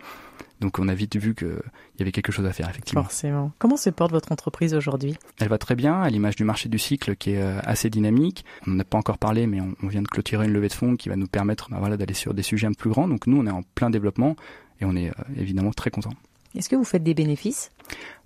Donc 0.61 0.79
on 0.79 0.89
a 0.89 0.95
vite 0.95 1.17
vu 1.17 1.35
qu'il 1.35 1.61
y 1.99 2.03
avait 2.03 2.13
quelque 2.13 2.33
chose 2.33 2.47
à 2.47 2.53
faire, 2.53 2.69
effectivement. 2.69 3.03
Forcément. 3.03 3.53
Comment 3.59 3.77
se 3.77 3.91
porte 3.91 4.11
votre 4.11 4.33
entreprise 4.33 4.75
aujourd'hui? 4.75 5.17
Elle 5.39 5.49
va 5.49 5.59
très 5.59 5.77
bien, 5.77 6.01
à 6.01 6.11
l'image 6.11 6.37
du 6.37 6.45
marché 6.45 6.69
du 6.69 6.79
cycle 6.79 7.15
qui 7.17 7.33
est 7.33 7.43
euh, 7.43 7.61
assez 7.63 7.91
dynamique. 7.91 8.45
On 8.67 8.73
n'a 8.73 8.85
pas 8.85 8.99
encore 8.99 9.19
parlé, 9.19 9.47
mais 9.47 9.61
on, 9.61 9.87
vient 9.87 10.03
de 10.03 10.09
clôturer 10.09 10.47
une 10.47 10.53
levée 10.53 10.69
de 10.69 10.73
fonds 10.73 10.97
qui 10.97 11.09
va 11.09 11.17
nous 11.17 11.29
permettre 11.29 11.71
bah, 11.71 11.77
voilà, 11.79 11.97
d'aller 11.97 12.15
sur 12.15 12.35
des 12.35 12.43
sujets 12.43 12.67
un 12.67 12.71
peu 12.73 12.77
plus 12.77 12.91
grands. 12.91 13.09
Donc 13.09 13.27
nous, 13.27 13.39
on 13.39 13.47
est 13.47 13.51
en 13.51 13.63
plein 13.75 13.91
développement 13.91 14.37
et 14.81 14.85
on 14.85 14.97
est 14.97 15.11
euh, 15.11 15.13
évidemment 15.37 15.73
très 15.73 15.91
content. 15.91 16.13
Est-ce 16.57 16.69
que 16.69 16.77
vous 16.77 16.85
faites 16.85 17.05
des 17.05 17.15
bénéfices? 17.15 17.71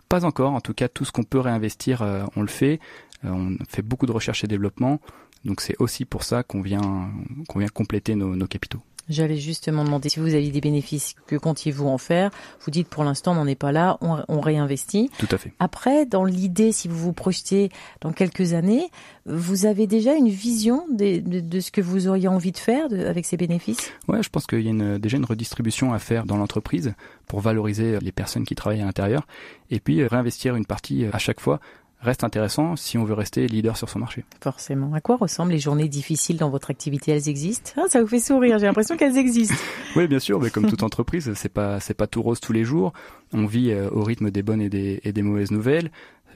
Pas 0.08 0.24
encore. 0.24 0.52
En 0.52 0.60
tout 0.60 0.74
cas, 0.74 0.88
tout 0.88 1.04
ce 1.04 1.12
qu'on 1.12 1.24
peut 1.24 1.40
réinvestir, 1.40 2.02
euh, 2.02 2.24
on 2.36 2.40
le 2.40 2.48
fait. 2.48 2.80
on 3.24 3.56
fait 3.68 3.82
beaucoup 3.82 4.06
de 4.06 4.12
recherche 4.12 4.42
et 4.44 4.46
développement. 4.46 5.00
Donc 5.44 5.60
c'est 5.60 5.74
aussi 5.80 6.04
pour 6.04 6.22
ça 6.22 6.42
qu'on 6.42 6.62
vient, 6.62 7.10
qu'on 7.48 7.58
vient 7.58 7.68
compléter 7.68 8.14
nos, 8.14 8.36
nos 8.36 8.46
capitaux. 8.46 8.80
J'allais 9.08 9.36
justement 9.36 9.84
demander 9.84 10.08
si 10.08 10.20
vous 10.20 10.34
aviez 10.34 10.50
des 10.50 10.60
bénéfices, 10.60 11.14
que 11.26 11.36
comptiez-vous 11.36 11.86
en 11.88 11.98
faire? 11.98 12.30
Vous 12.60 12.70
dites 12.70 12.88
pour 12.88 13.04
l'instant 13.04 13.32
on 13.32 13.34
n'en 13.36 13.46
est 13.46 13.56
pas 13.56 13.72
là, 13.72 13.98
on, 14.00 14.40
réinvestit. 14.40 15.10
Tout 15.18 15.28
à 15.30 15.38
fait. 15.38 15.52
Après, 15.58 16.06
dans 16.06 16.24
l'idée, 16.24 16.72
si 16.72 16.88
vous 16.88 16.98
vous 16.98 17.12
projetez 17.12 17.70
dans 18.00 18.12
quelques 18.12 18.54
années, 18.54 18.90
vous 19.26 19.66
avez 19.66 19.86
déjà 19.86 20.14
une 20.14 20.28
vision 20.28 20.84
de, 20.90 21.20
de, 21.40 21.60
ce 21.60 21.70
que 21.70 21.80
vous 21.80 22.08
auriez 22.08 22.28
envie 22.28 22.52
de 22.52 22.58
faire 22.58 22.86
avec 22.86 23.24
ces 23.24 23.36
bénéfices? 23.36 23.92
Ouais, 24.08 24.22
je 24.22 24.28
pense 24.28 24.46
qu'il 24.46 24.62
y 24.62 24.68
a 24.68 24.70
une, 24.70 24.98
déjà 24.98 25.16
une 25.16 25.24
redistribution 25.24 25.92
à 25.92 25.98
faire 25.98 26.24
dans 26.24 26.36
l'entreprise 26.36 26.94
pour 27.26 27.40
valoriser 27.40 27.98
les 28.00 28.12
personnes 28.12 28.44
qui 28.44 28.54
travaillent 28.54 28.82
à 28.82 28.86
l'intérieur 28.86 29.26
et 29.70 29.80
puis 29.80 30.04
réinvestir 30.06 30.56
une 30.56 30.66
partie 30.66 31.06
à 31.12 31.18
chaque 31.18 31.40
fois 31.40 31.60
reste 32.02 32.24
intéressant 32.24 32.76
si 32.76 32.98
on 32.98 33.04
veut 33.04 33.14
rester 33.14 33.46
leader 33.46 33.76
sur 33.76 33.88
son 33.88 34.00
marché. 34.00 34.24
Forcément. 34.40 34.92
À 34.92 35.00
quoi 35.00 35.16
ressemblent 35.16 35.52
les 35.52 35.58
journées 35.58 35.88
difficiles 35.88 36.36
dans 36.36 36.50
votre 36.50 36.70
activité? 36.70 37.12
Elles 37.12 37.28
existent? 37.28 37.72
Ah, 37.76 37.84
Ça 37.88 38.02
vous 38.02 38.08
fait 38.08 38.18
sourire. 38.18 38.58
J'ai 38.58 38.66
l'impression 38.66 38.96
qu'elles 38.96 39.16
existent. 39.16 39.54
oui, 39.96 40.08
bien 40.08 40.18
sûr. 40.18 40.40
Mais 40.40 40.50
comme 40.50 40.68
toute 40.68 40.82
entreprise, 40.82 41.32
c'est 41.34 41.48
pas 41.48 41.80
c'est 41.80 41.94
pas 41.94 42.06
tout 42.06 42.22
rose 42.22 42.40
tous 42.40 42.52
les 42.52 42.64
jours. 42.64 42.92
On 43.32 43.46
vit 43.46 43.70
euh, 43.70 43.88
au 43.90 44.02
rythme 44.02 44.30
des 44.30 44.42
bonnes 44.42 44.60
et 44.60 44.68
des, 44.68 45.00
et 45.04 45.12
des 45.12 45.22
mauvaises 45.22 45.52
nouvelles. 45.52 45.90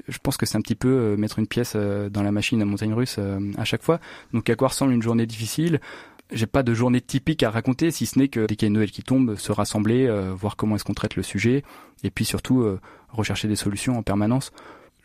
Je 0.09 0.19
pense 0.19 0.37
que 0.37 0.47
c'est 0.47 0.57
un 0.57 0.61
petit 0.61 0.75
peu 0.75 0.89
euh, 0.89 1.17
mettre 1.17 1.39
une 1.39 1.47
pièce 1.47 1.73
euh, 1.75 2.09
dans 2.09 2.23
la 2.23 2.31
machine 2.31 2.63
à 2.63 2.65
montagne 2.65 2.95
russe 2.95 3.19
à 3.59 3.65
chaque 3.65 3.83
fois. 3.83 3.99
Donc 4.33 4.49
à 4.49 4.55
quoi 4.55 4.69
ressemble 4.69 4.93
une 4.93 5.03
journée 5.03 5.27
difficile? 5.27 5.81
J'ai 6.33 6.47
pas 6.47 6.65
de 6.65 6.75
journée 6.75 7.01
typique 7.01 7.45
à 7.45 7.51
raconter, 7.51 7.93
si 7.93 8.05
ce 8.05 8.19
n'est 8.19 8.27
que 8.27 8.47
dès 8.47 8.57
qu'il 8.57 8.67
y 8.67 8.67
a 8.67 8.69
une 8.69 8.75
nouvelle 8.75 8.91
qui 8.91 9.05
tombe, 9.05 9.37
se 9.37 9.53
rassembler, 9.53 10.11
voir 10.35 10.57
comment 10.57 10.75
est-ce 10.75 10.83
qu'on 10.83 10.93
traite 10.93 11.15
le 11.15 11.23
sujet, 11.23 11.63
et 12.03 12.11
puis 12.11 12.25
surtout 12.25 12.67
rechercher 13.11 13.47
des 13.47 13.55
solutions 13.55 13.97
en 13.97 14.03
permanence 14.03 14.51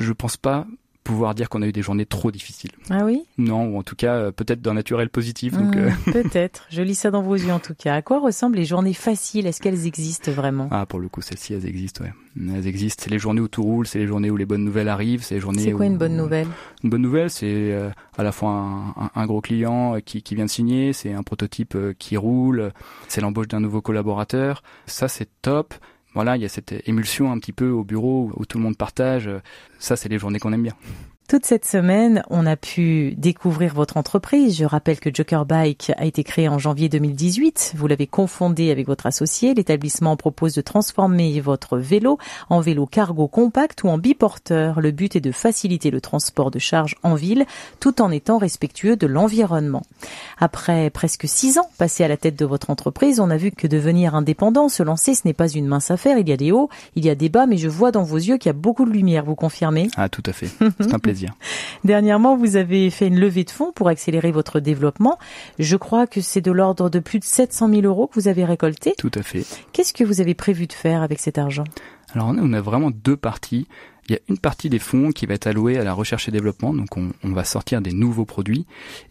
je 0.01 0.13
pense 0.13 0.37
pas 0.37 0.65
pouvoir 1.03 1.33
dire 1.33 1.49
qu'on 1.49 1.61
a 1.61 1.67
eu 1.67 1.71
des 1.71 1.81
journées 1.81 2.05
trop 2.05 2.31
difficiles. 2.31 2.71
Ah 2.89 3.05
oui? 3.05 3.23
Non, 3.37 3.65
ou 3.65 3.77
en 3.77 3.83
tout 3.83 3.95
cas 3.95 4.15
euh, 4.15 4.31
peut-être 4.31 4.61
d'un 4.61 4.75
naturel 4.75 5.09
positif. 5.09 5.53
Donc, 5.53 5.75
euh. 5.75 5.89
peut-être. 6.11 6.67
Je 6.69 6.81
lis 6.81 6.95
ça 6.95 7.11
dans 7.11 7.21
vos 7.21 7.35
yeux 7.35 7.51
en 7.51 7.59
tout 7.59 7.73
cas. 7.73 7.95
À 7.95 8.01
quoi 8.01 8.19
ressemblent 8.19 8.57
les 8.57 8.65
journées 8.65 8.93
faciles? 8.93 9.47
Est-ce 9.47 9.61
qu'elles 9.61 9.87
existent 9.87 10.31
vraiment? 10.31 10.67
Ah, 10.71 10.85
pour 10.85 10.99
le 10.99 11.09
coup, 11.09 11.21
celles-ci, 11.21 11.53
elles 11.53 11.65
existent. 11.65 12.03
Ouais. 12.03 12.13
Elles 12.55 12.67
existent. 12.67 13.03
C'est 13.03 13.09
les 13.09 13.19
journées 13.19 13.41
où 13.41 13.47
tout 13.47 13.63
roule, 13.63 13.87
c'est 13.87 13.99
les 13.99 14.07
journées 14.07 14.29
où 14.29 14.37
les 14.37 14.45
bonnes 14.45 14.63
nouvelles 14.63 14.89
arrivent, 14.89 15.23
c'est 15.23 15.35
les 15.35 15.41
journées. 15.41 15.63
C'est 15.63 15.71
quoi 15.71 15.85
une 15.85 15.97
bonne 15.97 16.15
nouvelle? 16.15 16.47
Une 16.83 16.89
bonne 16.89 17.01
nouvelle, 17.01 17.29
c'est 17.29 17.47
euh, 17.47 17.89
à 18.17 18.23
la 18.23 18.31
fois 18.31 18.51
un, 18.51 19.09
un, 19.15 19.25
gros 19.25 19.41
client 19.41 19.97
qui, 20.05 20.21
qui 20.21 20.35
vient 20.35 20.45
de 20.45 20.49
signer, 20.49 20.93
c'est 20.93 21.13
un 21.13 21.23
prototype 21.23 21.77
qui 21.97 22.15
roule, 22.15 22.71
c'est 23.07 23.21
l'embauche 23.21 23.47
d'un 23.47 23.59
nouveau 23.59 23.81
collaborateur. 23.81 24.61
Ça, 24.85 25.07
c'est 25.07 25.29
top 25.41 25.73
voilà, 26.13 26.35
il 26.35 26.41
y 26.41 26.45
a 26.45 26.49
cette 26.49 26.75
émulsion 26.87 27.31
un 27.31 27.39
petit 27.39 27.53
peu 27.53 27.69
au 27.69 27.83
bureau 27.83 28.31
où 28.35 28.45
tout 28.45 28.57
le 28.57 28.63
monde 28.63 28.77
partage. 28.77 29.29
Ça, 29.79 29.95
c'est 29.95 30.09
les 30.09 30.19
journées 30.19 30.39
qu'on 30.39 30.53
aime 30.53 30.63
bien. 30.63 30.75
Toute 31.31 31.45
cette 31.45 31.63
semaine, 31.63 32.23
on 32.29 32.45
a 32.45 32.57
pu 32.57 33.15
découvrir 33.15 33.73
votre 33.73 33.95
entreprise. 33.95 34.57
Je 34.57 34.65
rappelle 34.65 34.99
que 34.99 35.09
Joker 35.13 35.45
Bike 35.45 35.93
a 35.95 36.03
été 36.03 36.25
créé 36.25 36.49
en 36.49 36.59
janvier 36.59 36.89
2018. 36.89 37.71
Vous 37.77 37.87
l'avez 37.87 38.05
confondé 38.05 38.69
avec 38.69 38.85
votre 38.85 39.05
associé. 39.05 39.53
L'établissement 39.53 40.17
propose 40.17 40.55
de 40.55 40.59
transformer 40.59 41.39
votre 41.39 41.77
vélo 41.77 42.17
en 42.49 42.59
vélo 42.59 42.85
cargo 42.85 43.29
compact 43.29 43.85
ou 43.85 43.87
en 43.87 43.97
biporteur. 43.97 44.81
Le 44.81 44.91
but 44.91 45.15
est 45.15 45.21
de 45.21 45.31
faciliter 45.31 45.89
le 45.89 46.01
transport 46.01 46.51
de 46.51 46.59
charges 46.59 46.97
en 47.01 47.15
ville 47.15 47.45
tout 47.79 48.01
en 48.01 48.11
étant 48.11 48.37
respectueux 48.37 48.97
de 48.97 49.07
l'environnement. 49.07 49.83
Après 50.37 50.89
presque 50.89 51.29
six 51.29 51.57
ans 51.57 51.69
passés 51.77 52.03
à 52.03 52.09
la 52.09 52.17
tête 52.17 52.37
de 52.37 52.43
votre 52.43 52.69
entreprise, 52.69 53.21
on 53.21 53.29
a 53.29 53.37
vu 53.37 53.51
que 53.51 53.67
devenir 53.67 54.15
indépendant, 54.15 54.67
se 54.67 54.83
lancer, 54.83 55.15
ce 55.15 55.21
n'est 55.23 55.33
pas 55.33 55.47
une 55.47 55.67
mince 55.67 55.91
affaire. 55.91 56.17
Il 56.17 56.27
y 56.27 56.33
a 56.33 56.37
des 56.37 56.51
hauts, 56.51 56.67
il 56.97 57.05
y 57.05 57.09
a 57.09 57.15
des 57.15 57.29
bas, 57.29 57.45
mais 57.45 57.55
je 57.55 57.69
vois 57.69 57.93
dans 57.93 58.03
vos 58.03 58.17
yeux 58.17 58.35
qu'il 58.35 58.49
y 58.49 58.49
a 58.49 58.53
beaucoup 58.53 58.83
de 58.83 58.91
lumière. 58.91 59.23
Vous 59.23 59.35
confirmez? 59.35 59.87
Ah, 59.95 60.09
tout 60.09 60.23
à 60.25 60.33
fait. 60.33 60.49
C'est 60.81 60.93
un 60.93 60.99
plaisir. 60.99 61.20
Dernièrement, 61.83 62.37
vous 62.37 62.55
avez 62.55 62.89
fait 62.89 63.07
une 63.07 63.19
levée 63.19 63.43
de 63.43 63.49
fonds 63.51 63.71
pour 63.71 63.87
accélérer 63.87 64.31
votre 64.31 64.59
développement. 64.59 65.17
Je 65.59 65.77
crois 65.77 66.07
que 66.07 66.21
c'est 66.21 66.41
de 66.41 66.51
l'ordre 66.51 66.89
de 66.89 66.99
plus 66.99 67.19
de 67.19 67.23
700 67.23 67.69
000 67.69 67.81
euros 67.81 68.07
que 68.07 68.19
vous 68.19 68.27
avez 68.27 68.45
récolté. 68.45 68.93
Tout 68.97 69.11
à 69.15 69.23
fait. 69.23 69.45
Qu'est-ce 69.73 69.93
que 69.93 70.03
vous 70.03 70.21
avez 70.21 70.33
prévu 70.33 70.67
de 70.67 70.73
faire 70.73 71.01
avec 71.01 71.19
cet 71.19 71.37
argent? 71.37 71.65
Alors 72.13 72.27
on 72.27 72.53
a 72.53 72.61
vraiment 72.61 72.91
deux 72.91 73.17
parties. 73.17 73.67
Il 74.11 74.15
y 74.15 74.17
a 74.17 74.21
une 74.27 74.37
partie 74.37 74.69
des 74.69 74.77
fonds 74.77 75.13
qui 75.13 75.25
va 75.25 75.35
être 75.35 75.47
allouée 75.47 75.77
à 75.77 75.85
la 75.85 75.93
recherche 75.93 76.27
et 76.27 76.31
développement, 76.31 76.73
donc 76.73 76.97
on, 76.97 77.11
on, 77.23 77.31
va 77.31 77.45
sortir 77.45 77.79
des 77.79 77.93
nouveaux 77.93 78.25
produits, 78.25 78.65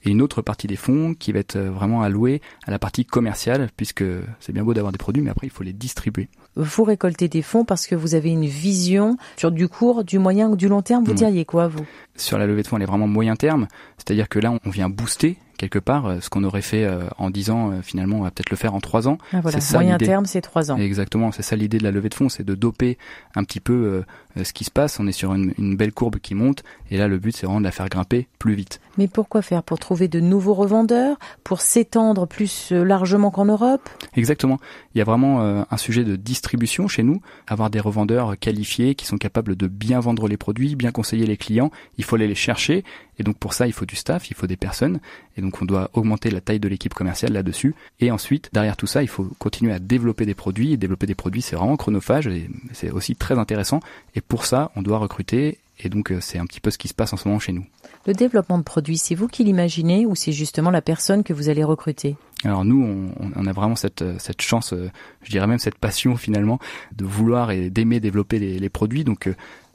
et 0.05 0.11
une 0.11 0.21
autre 0.21 0.43
partie 0.43 0.67
des 0.67 0.77
fonds 0.77 1.15
qui 1.15 1.33
va 1.33 1.39
être 1.39 1.57
euh, 1.57 1.71
vraiment 1.71 2.03
allouée 2.03 2.43
à 2.67 2.71
la 2.71 2.79
partie 2.79 3.07
commerciale, 3.07 3.71
puisque 3.79 4.05
c'est 4.41 4.53
bien 4.53 4.63
beau 4.63 4.75
d'avoir 4.75 4.93
des 4.93 4.99
produits, 4.99 5.23
mais 5.23 5.31
après 5.31 5.47
il 5.47 5.51
faut 5.51 5.65
les 5.65 5.73
distribuer. 5.73 6.29
Vous 6.55 6.85
récoltez 6.85 7.29
des 7.29 7.41
fonds 7.41 7.65
parce 7.65 7.87
que 7.87 7.95
vous 7.95 8.15
avez 8.15 8.29
une 8.29 8.45
vision 8.45 9.17
sur 9.39 9.51
du 9.51 9.69
court, 9.69 10.05
du 10.05 10.19
moyen 10.19 10.51
ou 10.51 10.57
du 10.57 10.69
long 10.69 10.83
terme, 10.83 11.03
vous 11.05 11.15
diriez 11.15 11.47
quoi 11.47 11.69
vous? 11.69 11.87
Sur 12.17 12.37
la 12.37 12.47
levée 12.47 12.61
de 12.61 12.67
fonds, 12.67 12.77
elle 12.77 12.83
est 12.83 12.85
vraiment 12.85 13.09
moyen 13.09 13.37
terme, 13.37 13.69
c'est-à-dire 13.97 14.29
que 14.29 14.39
là 14.39 14.53
on 14.67 14.69
vient 14.69 14.91
booster 14.91 15.39
quelque 15.61 15.79
part. 15.79 16.07
Euh, 16.07 16.21
ce 16.21 16.31
qu'on 16.31 16.43
aurait 16.43 16.63
fait 16.63 16.85
euh, 16.85 17.03
en 17.19 17.31
10 17.31 17.51
ans, 17.51 17.71
euh, 17.71 17.83
finalement, 17.83 18.17
on 18.17 18.23
va 18.23 18.31
peut-être 18.31 18.51
le 18.51 18.57
faire 18.57 18.75
en 18.75 18.81
3 18.81 19.09
ans. 19.09 19.19
Ah, 19.33 19.41
voilà. 19.43 19.59
Moyen 19.73 19.99
terme, 19.99 20.25
c'est 20.25 20.41
3 20.41 20.73
ans. 20.73 20.79
Exactement, 20.79 21.33
c'est 21.33 21.43
ça 21.43 21.55
l'idée 21.55 21.79
de 21.79 21.85
la 21.85 21.91
levée 21.91 22.09
de 22.09 22.15
fonds, 22.15 22.31
c'est 22.31 22.45
de 22.45 22.55
doper 22.55 22.97
un 23.35 23.45
petit 23.45 23.61
peu 23.61 24.03
ce 24.43 24.53
qui 24.53 24.65
se 24.65 24.71
passe. 24.71 24.99
On 24.99 25.07
est 25.07 25.13
sur 25.13 25.35
une, 25.35 25.53
une, 25.59 25.77
belle 25.77 25.93
courbe 25.93 26.17
qui 26.17 26.35
monte, 26.35 26.65
et 26.91 26.97
là, 26.97 27.09
le 27.09 27.19
but, 27.19 27.37
c'est 27.37 27.47
vraiment 27.47 27.61
de 27.61 27.65
la 27.65 27.71
faire 27.73 27.89
grimper 27.89 28.27
plus 28.39 28.55
vite. 28.55 28.81
Mais 28.97 29.07
pourquoi 29.07 29.43
faire? 29.43 29.63
Pour 29.63 29.79
trouver 29.79 30.09
de 30.09 30.21
nouveaux 30.21 30.55
revendeurs? 30.55 31.19
Pour 31.45 31.61
s'étendre 31.61 32.27
plus 32.27 32.71
largement 32.73 33.31
qu'en 33.31 33.45
Europe? 33.45 33.89
Exactement. 34.17 34.59
Il 34.95 34.99
y 34.99 35.01
a 35.01 35.05
vraiment 35.05 35.41
un 35.41 35.77
sujet 35.77 36.05
de 36.05 36.17
distribution 36.17 36.89
chez 36.89 37.03
nous. 37.03 37.21
Avoir 37.47 37.71
des 37.71 37.81
revendeurs 37.81 38.39
qualifiés 38.39 38.95
qui 38.95 39.07
sont 39.07 39.19
capables 39.19 39.57
de 39.57 39.67
bien 39.67 40.01
vendre 40.01 40.27
les 40.27 40.37
produits, 40.37 40.75
bien 40.75 40.91
conseiller 40.91 41.27
les 41.27 41.37
clients. 41.37 41.71
Il 41.99 42.05
faut 42.05 42.17
aller 42.17 42.29
les 42.29 42.35
chercher. 42.35 42.85
Et 43.21 43.23
donc 43.23 43.37
pour 43.37 43.53
ça, 43.53 43.67
il 43.67 43.75
faut 43.75 43.85
du 43.85 43.97
staff, 43.97 44.31
il 44.31 44.35
faut 44.35 44.47
des 44.47 44.57
personnes. 44.57 44.99
Et 45.37 45.43
donc 45.43 45.61
on 45.61 45.67
doit 45.67 45.91
augmenter 45.93 46.31
la 46.31 46.41
taille 46.41 46.59
de 46.59 46.69
l'équipe 46.69 46.95
commerciale 46.95 47.35
là-dessus. 47.35 47.75
Et 48.01 48.11
ensuite, 48.11 48.49
derrière 48.55 48.79
tout 48.79 48.87
ça, 48.87 49.03
il 49.03 49.09
faut 49.09 49.31
continuer 49.39 49.75
à 49.75 49.79
développer 49.79 50.25
des 50.25 50.35
produits. 50.35 50.73
Et 50.73 50.79
développer 50.79 51.07
des 51.07 51.15
produits, 51.15 51.43
c'est 51.43 51.55
vraiment 51.55 51.77
chronophage 51.77 52.27
et 52.27 52.49
c'est 52.73 52.91
aussi 52.91 53.17
très 53.17 53.39
intéressant. 53.39 53.81
Et 54.15 54.23
pour 54.23 54.47
ça, 54.47 54.73
on 54.75 54.81
doit 54.81 54.97
recruter. 54.97 55.59
Et 55.83 55.91
donc 55.91 56.13
euh, 56.13 56.21
c'est 56.21 56.39
un 56.39 56.47
petit 56.47 56.61
peu 56.61 56.71
ce 56.71 56.79
qui 56.79 56.89
se 56.89 56.95
passe 56.95 57.13
en 57.13 57.19
ce 57.19 57.29
moment 57.29 57.39
chez 57.41 57.53
nous. 57.53 57.67
Le 58.07 58.15
développement 58.15 58.57
de 58.57 58.63
produits, 58.63 58.97
c'est 58.97 59.15
vous 59.15 59.29
qui 59.29 59.45
l'imaginez 59.45 60.07
ou 60.07 60.15
c'est 60.15 60.33
justement 60.33 60.71
la 60.71 60.81
personne 60.81 61.23
que 61.23 61.35
vous 61.35 61.51
allez 61.51 61.65
recruter? 61.65 62.17
Alors 62.45 62.65
nous, 62.65 62.83
on, 62.83 63.31
on, 63.37 63.47
a 63.47 63.53
vraiment 63.53 63.77
cette, 63.77 64.03
cette 64.19 64.41
chance, 64.41 64.73
je 65.23 65.31
dirais 65.31 65.47
même 65.47 65.59
cette 65.59 65.77
passion 65.77 66.17
finalement, 66.17 66.59
de 66.97 67.05
vouloir 67.05 67.51
et 67.51 67.69
d'aimer 67.69 68.01
développer 68.01 68.39
les, 68.39 68.59
les 68.59 68.69
produits. 68.71 69.05
Donc 69.05 69.29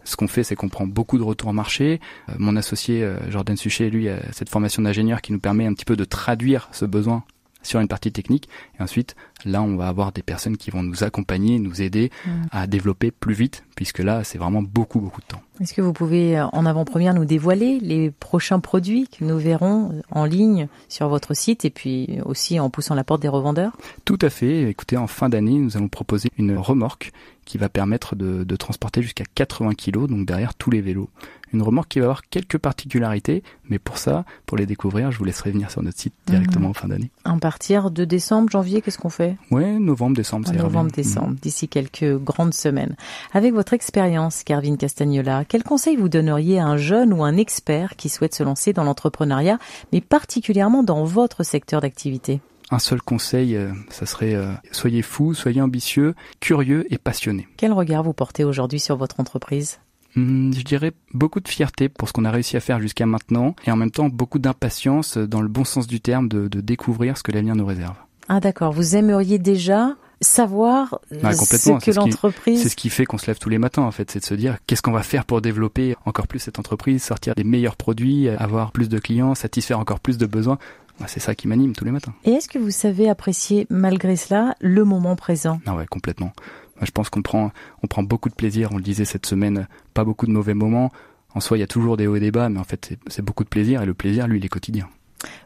ce 0.06 0.16
qu'on 0.16 0.28
fait, 0.28 0.44
c'est 0.44 0.56
qu'on 0.56 0.70
prend 0.70 0.88
beaucoup 0.88 1.18
de 1.18 1.24
retours 1.24 1.54
marché. 1.54 2.00
mon 2.38 2.56
associé 2.56 3.08
Jordan 3.30 3.58
Suchet, 3.58 3.90
lui, 3.90 4.08
a 4.08 4.20
cette 4.32 4.50
formation 4.50 4.82
d'ingénieur 4.82 5.22
qui 5.22 5.34
nous 5.34 5.40
permet 5.40 5.66
un 5.66 5.74
petit 5.74 5.86
peu 5.86 5.96
de 5.96 6.06
traduire 6.06 6.70
ce 6.72 6.86
besoin 6.86 7.24
sur 7.66 7.80
une 7.80 7.88
partie 7.88 8.12
technique. 8.12 8.50
Et 8.80 8.84
ensuite, 8.84 9.16
là, 9.44 9.62
on 9.62 9.76
va 9.76 9.88
avoir 9.88 10.12
des 10.12 10.22
personnes 10.22 10.58
qui 10.58 10.72
vont 10.72 10.84
nous 10.84 11.04
accompagner, 11.04 11.60
nous 11.60 11.82
aider 11.82 12.12
mm. 12.26 12.30
à 12.52 12.68
développer 12.68 13.12
plus 13.12 13.34
vite, 13.34 13.64
puisque 13.76 14.00
là, 14.00 14.24
c'est 14.24 14.38
vraiment 14.38 14.62
beaucoup, 14.62 15.00
beaucoup 15.00 15.22
de 15.22 15.28
temps. 15.28 15.42
Est-ce 15.62 15.74
que 15.74 15.82
vous 15.82 15.94
pouvez, 15.94 16.38
euh, 16.38 16.46
en 16.48 16.66
avant-première, 16.66 17.14
nous 17.14 17.26
dévoiler 17.26 17.80
les 17.80 18.12
prochains 18.12 18.60
produits 18.60 19.08
que 19.08 19.24
nous 19.24 19.38
verrons 19.38 19.92
euh, 19.92 20.02
en 20.12 20.26
ligne 20.26 20.68
sur 20.90 21.08
votre 21.08 21.34
site 21.34 21.66
et 21.66 21.70
puis 21.70 22.20
aussi 22.26 22.60
en 22.60 22.70
poussant 22.70 22.96
la 22.96 23.04
porte 23.04 23.22
des 23.22 23.28
revendeurs? 23.28 23.76
Tout 24.04 24.20
à 24.22 24.30
fait. 24.30 24.70
Écoutez, 24.70 24.98
en 24.98 25.08
fin 25.08 25.30
d'année, 25.30 25.58
nous 25.58 25.78
allons 25.78 25.88
proposer 25.88 26.30
une 26.38 26.58
remorque 26.58 27.12
qui 27.46 27.58
va 27.58 27.70
permettre 27.70 28.16
de, 28.16 28.44
de 28.44 28.56
transporter 28.56 29.02
jusqu'à 29.02 29.24
80 29.36 29.74
kg, 29.76 30.08
donc 30.08 30.26
derrière 30.26 30.56
tous 30.56 30.72
les 30.72 30.82
vélos 30.82 31.10
une 31.56 31.64
remorque 31.64 31.90
qui 31.90 32.00
va 32.00 32.06
avoir 32.06 32.22
quelques 32.24 32.58
particularités, 32.58 33.44
mais 33.70 33.80
pour 33.80 33.98
ça, 33.98 34.26
pour 34.46 34.58
les 34.58 34.66
découvrir, 34.66 35.12
je 35.12 35.18
vous 35.18 35.26
laisserai 35.26 35.52
venir 35.52 35.72
sur 35.72 35.82
notre 35.82 36.00
site 36.00 36.14
directement 36.28 36.66
mhm. 36.66 36.72
en 36.72 36.74
fin 36.74 36.88
d'année. 36.88 37.12
À 37.24 37.36
partir 37.38 37.92
de 37.92 38.06
décembre, 38.06 38.50
janvier, 38.50 38.82
qu'est-ce 38.82 38.98
qu'on 38.98 39.10
fait? 39.10 39.38
Ouais, 39.52 39.80
novembre, 39.80 40.16
décembre, 40.16 40.48
c'est 40.48 40.56
Novembre, 40.56 40.92
décembre, 40.92 41.30
mhm. 41.30 41.40
d'ici 41.42 41.68
quelques 41.68 42.18
grandes 42.18 42.54
semaines. 42.54 42.96
Avec 43.34 43.54
votre 43.54 43.74
expérience, 43.74 44.44
Carvin 44.44 44.76
Castagnola, 44.76 45.46
quel 45.46 45.64
conseil 45.64 45.96
vous 45.96 46.10
donneriez 46.10 46.60
à 46.60 46.66
un 46.66 46.78
jeune 46.78 47.14
ou 47.14 47.24
un 47.24 47.38
expert 47.38 47.96
qui 47.96 48.10
souhaite 48.10 48.36
se 48.36 48.44
lancer 48.44 48.74
dans 48.74 48.84
l'entrepreneuriat, 48.84 49.58
mais 49.92 50.02
particulièrement 50.02 50.84
dans 50.84 51.04
votre 51.04 51.44
secteur 51.44 51.82
d'activité? 51.82 52.42
Un 52.72 52.80
seul 52.80 53.02
conseil, 53.02 53.56
euh, 53.56 53.72
ça 53.90 54.08
serait 54.08 54.34
euh, 54.34 54.52
soyez 54.72 55.04
fou, 55.04 55.36
soyez 55.36 55.62
ambitieux, 55.62 56.16
curieux 56.40 56.92
et 56.92 56.98
passionné. 56.98 57.48
Quel 57.58 57.72
regard 57.72 58.02
vous 58.02 58.14
portez 58.14 58.44
aujourd'hui 58.44 58.80
sur 58.80 58.98
votre 58.98 59.20
entreprise? 59.20 59.80
Je 60.16 60.62
dirais 60.64 60.94
beaucoup 61.14 61.40
de 61.40 61.48
fierté 61.48 61.90
pour 61.90 62.08
ce 62.08 62.14
qu'on 62.14 62.26
a 62.26 62.32
réussi 62.32 62.56
à 62.58 62.60
faire 62.60 62.80
jusqu'à 62.80 63.06
maintenant 63.06 63.56
et 63.66 63.72
en 63.72 63.76
même 63.76 63.92
temps 63.92 64.10
beaucoup 64.10 64.40
d'impatience 64.40 65.18
dans 65.18 65.42
le 65.42 65.48
bon 65.48 65.66
sens 65.66 65.88
du 65.88 66.00
terme 66.00 66.28
de, 66.30 66.48
découvrir 66.48 67.18
ce 67.18 67.24
que 67.24 67.32
l'avenir 67.32 67.56
nous 67.56 67.66
réserve. 67.66 67.96
Ah 68.28 68.40
d'accord, 68.40 68.72
vous 68.72 68.96
aimeriez 68.96 69.38
déjà 69.38 69.96
savoir 70.22 71.00
ah, 71.22 71.34
ce 71.34 71.70
que 71.80 71.92
l'entreprise... 71.92 72.64
C'est 72.64 72.70
ce 72.70 72.76
qui 72.76 72.90
fait 72.90 73.06
qu'on 73.06 73.18
se 73.18 73.28
lève 73.28 73.38
tous 73.38 73.50
les 73.50 73.58
matins 73.58 73.84
en 73.84 73.92
fait, 73.92 74.10
c'est 74.10 74.20
de 74.20 74.26
se 74.26 74.34
dire 74.34 74.58
qu'est-ce 74.66 74.82
qu'on 74.82 74.94
va 74.94 75.04
faire 75.04 75.26
pour 75.26 75.42
développer 75.42 75.96
encore 76.06 76.28
plus 76.28 76.40
cette 76.40 76.58
entreprise, 76.58 77.04
sortir 77.04 77.36
des 77.36 77.44
meilleurs 77.44 77.76
produits, 77.76 78.30
avoir 78.30 78.72
plus 78.72 78.90
de 78.90 78.98
clients, 78.98 79.36
satisfaire 79.36 79.80
encore 79.80 80.00
plus 80.00 80.18
de 80.18 80.26
besoins. 80.26 80.58
C'est 81.08 81.20
ça 81.20 81.36
qui 81.36 81.50
m'anime 81.50 81.76
tous 81.76 81.84
les 81.84 81.92
matins. 81.92 82.14
Et 82.24 82.32
est-ce 82.32 82.48
que 82.48 82.58
vous 82.58 82.72
savez 82.72 83.10
apprécier 83.10 83.68
malgré 83.70 84.16
cela 84.16 84.56
le 84.62 84.86
moment 84.86 85.18
présent? 85.18 85.60
Ah 85.66 85.76
ouais, 85.76 85.86
complètement 85.86 86.32
je 86.82 86.92
pense 86.92 87.10
qu'on 87.10 87.22
prend, 87.22 87.52
on 87.84 87.88
prend 87.88 88.04
beaucoup 88.04 88.30
de 88.30 88.36
plaisir. 88.36 88.70
On 88.72 88.78
le 88.78 88.84
disait 88.84 89.06
cette 89.06 89.26
semaine, 89.26 89.68
pas 89.94 90.04
beaucoup 90.04 90.26
de 90.26 90.32
mauvais 90.32 90.54
moments. 90.54 90.92
En 91.34 91.40
soi, 91.40 91.58
il 91.58 91.62
y 91.62 91.64
a 91.64 91.68
toujours 91.68 91.98
des 91.98 92.08
hauts 92.08 92.16
et 92.16 92.20
des 92.20 92.32
bas, 92.32 92.50
mais 92.50 92.60
en 92.60 92.64
fait, 92.64 92.98
c'est 93.08 93.22
beaucoup 93.22 93.44
de 93.44 93.50
plaisir. 93.50 93.82
Et 93.82 93.86
le 93.86 93.94
plaisir, 93.94 94.28
lui, 94.28 94.40
il 94.40 94.46
est 94.46 94.50
quotidien. 94.50 94.88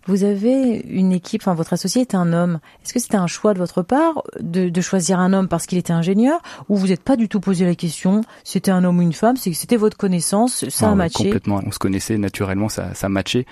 Vous 0.08 0.24
avez 0.24 0.80
une 0.90 1.12
équipe, 1.12 1.42
enfin 1.42 1.54
votre 1.54 1.74
associé 1.74 2.02
est 2.02 2.16
un 2.16 2.34
homme. 2.34 2.60
Est-ce 2.84 2.94
que 2.94 3.00
c'était 3.00 3.18
un 3.18 3.28
choix 3.28 3.54
de 3.54 3.60
votre 3.60 3.82
part 3.82 4.24
de, 4.40 4.82
choisir 4.82 5.20
un 5.20 5.34
homme 5.34 5.48
parce 5.48 5.66
qu'il 5.68 5.78
était 5.78 5.94
ingénieur 5.94 6.42
ou 6.68 6.76
vous 6.76 6.88
n'êtes 6.88 7.04
pas 7.04 7.16
du 7.16 7.30
tout 7.30 7.40
posé 7.40 7.66
la 7.66 7.76
question 7.76 8.22
C'était 8.44 8.72
un 8.72 8.84
homme 8.84 9.00
ou 9.00 9.02
une 9.02 9.14
femme 9.14 9.36
c'était 9.38 9.76
votre 9.76 9.98
connaissance, 9.98 10.68
ça 10.70 10.88
a 10.88 10.92
ah 10.92 10.96
matché 10.96 11.26
Complètement, 11.26 11.62
on 11.66 11.72
se 11.72 11.80
connaissait 11.80 12.18
naturellement, 12.18 12.70
ça, 12.70 12.94
ça 12.94 13.10
matchait. 13.10 13.46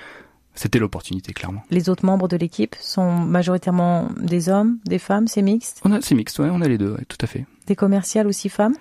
C'était 0.58 0.80
l'opportunité, 0.80 1.34
clairement. 1.34 1.62
Les 1.70 1.88
autres 1.88 2.04
membres 2.04 2.28
de 2.28 2.36
l'équipe 2.36 2.76
sont 2.80 3.12
majoritairement 3.12 4.10
des 4.17 4.50
hommes, 4.50 4.80
des 4.86 4.98
femmes, 4.98 5.28
c'est 5.28 5.43
mixte? 5.43 5.82
On 5.86 5.91
a, 5.91 6.02
c'est 6.02 6.15
mixte, 6.15 6.39
ouais, 6.39 6.50
on 6.52 6.62
a 6.62 6.67
les 6.67 6.80
deux, 6.80 6.98
tout 7.08 7.17
à 7.22 7.28
fait. 7.28 7.46
Des 7.67 7.76
commerciales 7.76 8.26
aussi 8.26 8.50
femmes? 8.50 8.74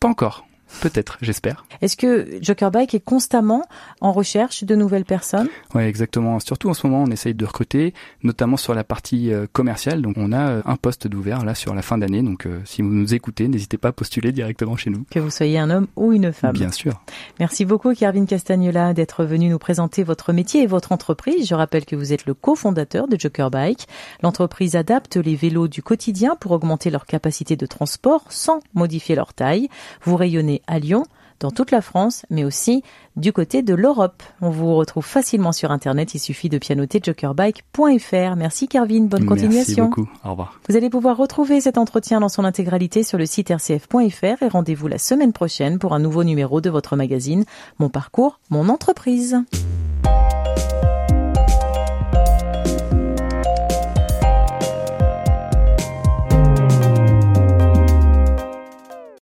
Pas 0.00 0.08
encore. 0.08 0.46
Peut-être, 0.80 1.18
j'espère. 1.22 1.64
Est-ce 1.80 1.96
que 1.96 2.38
Joker 2.40 2.70
Bike 2.70 2.94
est 2.94 3.04
constamment 3.04 3.64
en 4.00 4.12
recherche 4.12 4.64
de 4.64 4.74
nouvelles 4.74 5.04
personnes? 5.04 5.48
Oui, 5.74 5.82
exactement. 5.82 6.38
Surtout 6.40 6.68
en 6.68 6.74
ce 6.74 6.86
moment, 6.86 7.04
on 7.04 7.10
essaye 7.10 7.34
de 7.34 7.44
recruter, 7.44 7.94
notamment 8.22 8.56
sur 8.56 8.74
la 8.74 8.84
partie 8.84 9.32
euh, 9.32 9.46
commerciale. 9.52 10.02
Donc, 10.02 10.14
on 10.18 10.32
a 10.32 10.50
euh, 10.50 10.62
un 10.66 10.76
poste 10.76 11.08
d'ouvert 11.08 11.44
là 11.44 11.54
sur 11.54 11.74
la 11.74 11.82
fin 11.82 11.98
d'année. 11.98 12.22
Donc, 12.22 12.46
euh, 12.46 12.60
si 12.64 12.82
vous 12.82 12.90
nous 12.90 13.14
écoutez, 13.14 13.48
n'hésitez 13.48 13.78
pas 13.78 13.88
à 13.88 13.92
postuler 13.92 14.32
directement 14.32 14.76
chez 14.76 14.90
nous. 14.90 15.04
Que 15.10 15.18
vous 15.18 15.30
soyez 15.30 15.58
un 15.58 15.70
homme 15.70 15.86
ou 15.96 16.12
une 16.12 16.32
femme. 16.32 16.52
Bien 16.52 16.70
sûr. 16.70 17.00
Merci 17.40 17.64
beaucoup, 17.64 17.92
Kervin 17.94 18.26
Castagnola, 18.26 18.94
d'être 18.94 19.24
venu 19.24 19.48
nous 19.48 19.58
présenter 19.58 20.04
votre 20.04 20.32
métier 20.32 20.62
et 20.62 20.66
votre 20.66 20.92
entreprise. 20.92 21.48
Je 21.48 21.54
rappelle 21.54 21.84
que 21.84 21.96
vous 21.96 22.12
êtes 22.12 22.26
le 22.26 22.34
cofondateur 22.34 23.08
de 23.08 23.18
Joker 23.18 23.50
Bike. 23.50 23.86
L'entreprise 24.22 24.76
adapte 24.76 25.16
les 25.16 25.34
vélos 25.34 25.68
du 25.68 25.82
quotidien 25.82 26.36
pour 26.36 26.52
augmenter 26.52 26.90
leur 26.90 27.06
capacité 27.06 27.56
de 27.56 27.66
transport 27.66 28.24
sans 28.28 28.60
modifier 28.74 29.14
leur 29.14 29.34
taille. 29.34 29.68
Vous 30.02 30.16
rayonnez 30.16 30.57
à 30.66 30.78
Lyon, 30.78 31.04
dans 31.40 31.50
toute 31.50 31.70
la 31.70 31.82
France, 31.82 32.26
mais 32.30 32.44
aussi 32.44 32.82
du 33.16 33.32
côté 33.32 33.62
de 33.62 33.74
l'Europe. 33.74 34.22
On 34.40 34.50
vous 34.50 34.74
retrouve 34.74 35.04
facilement 35.04 35.52
sur 35.52 35.70
Internet, 35.70 36.14
il 36.14 36.18
suffit 36.18 36.48
de 36.48 36.58
pianoter 36.58 37.00
jokerbike.fr. 37.02 38.36
Merci 38.36 38.68
Carvin, 38.68 39.02
bonne 39.02 39.26
continuation. 39.26 39.84
Merci 39.84 40.00
beaucoup, 40.02 40.08
au 40.24 40.30
revoir. 40.30 40.60
Vous 40.68 40.76
allez 40.76 40.90
pouvoir 40.90 41.16
retrouver 41.16 41.60
cet 41.60 41.78
entretien 41.78 42.20
dans 42.20 42.28
son 42.28 42.44
intégralité 42.44 43.02
sur 43.02 43.18
le 43.18 43.26
site 43.26 43.50
rcf.fr 43.50 44.42
et 44.42 44.48
rendez-vous 44.48 44.88
la 44.88 44.98
semaine 44.98 45.32
prochaine 45.32 45.78
pour 45.78 45.94
un 45.94 46.00
nouveau 46.00 46.24
numéro 46.24 46.60
de 46.60 46.70
votre 46.70 46.96
magazine 46.96 47.44
Mon 47.78 47.88
parcours, 47.88 48.40
mon 48.50 48.68
entreprise. 48.68 49.36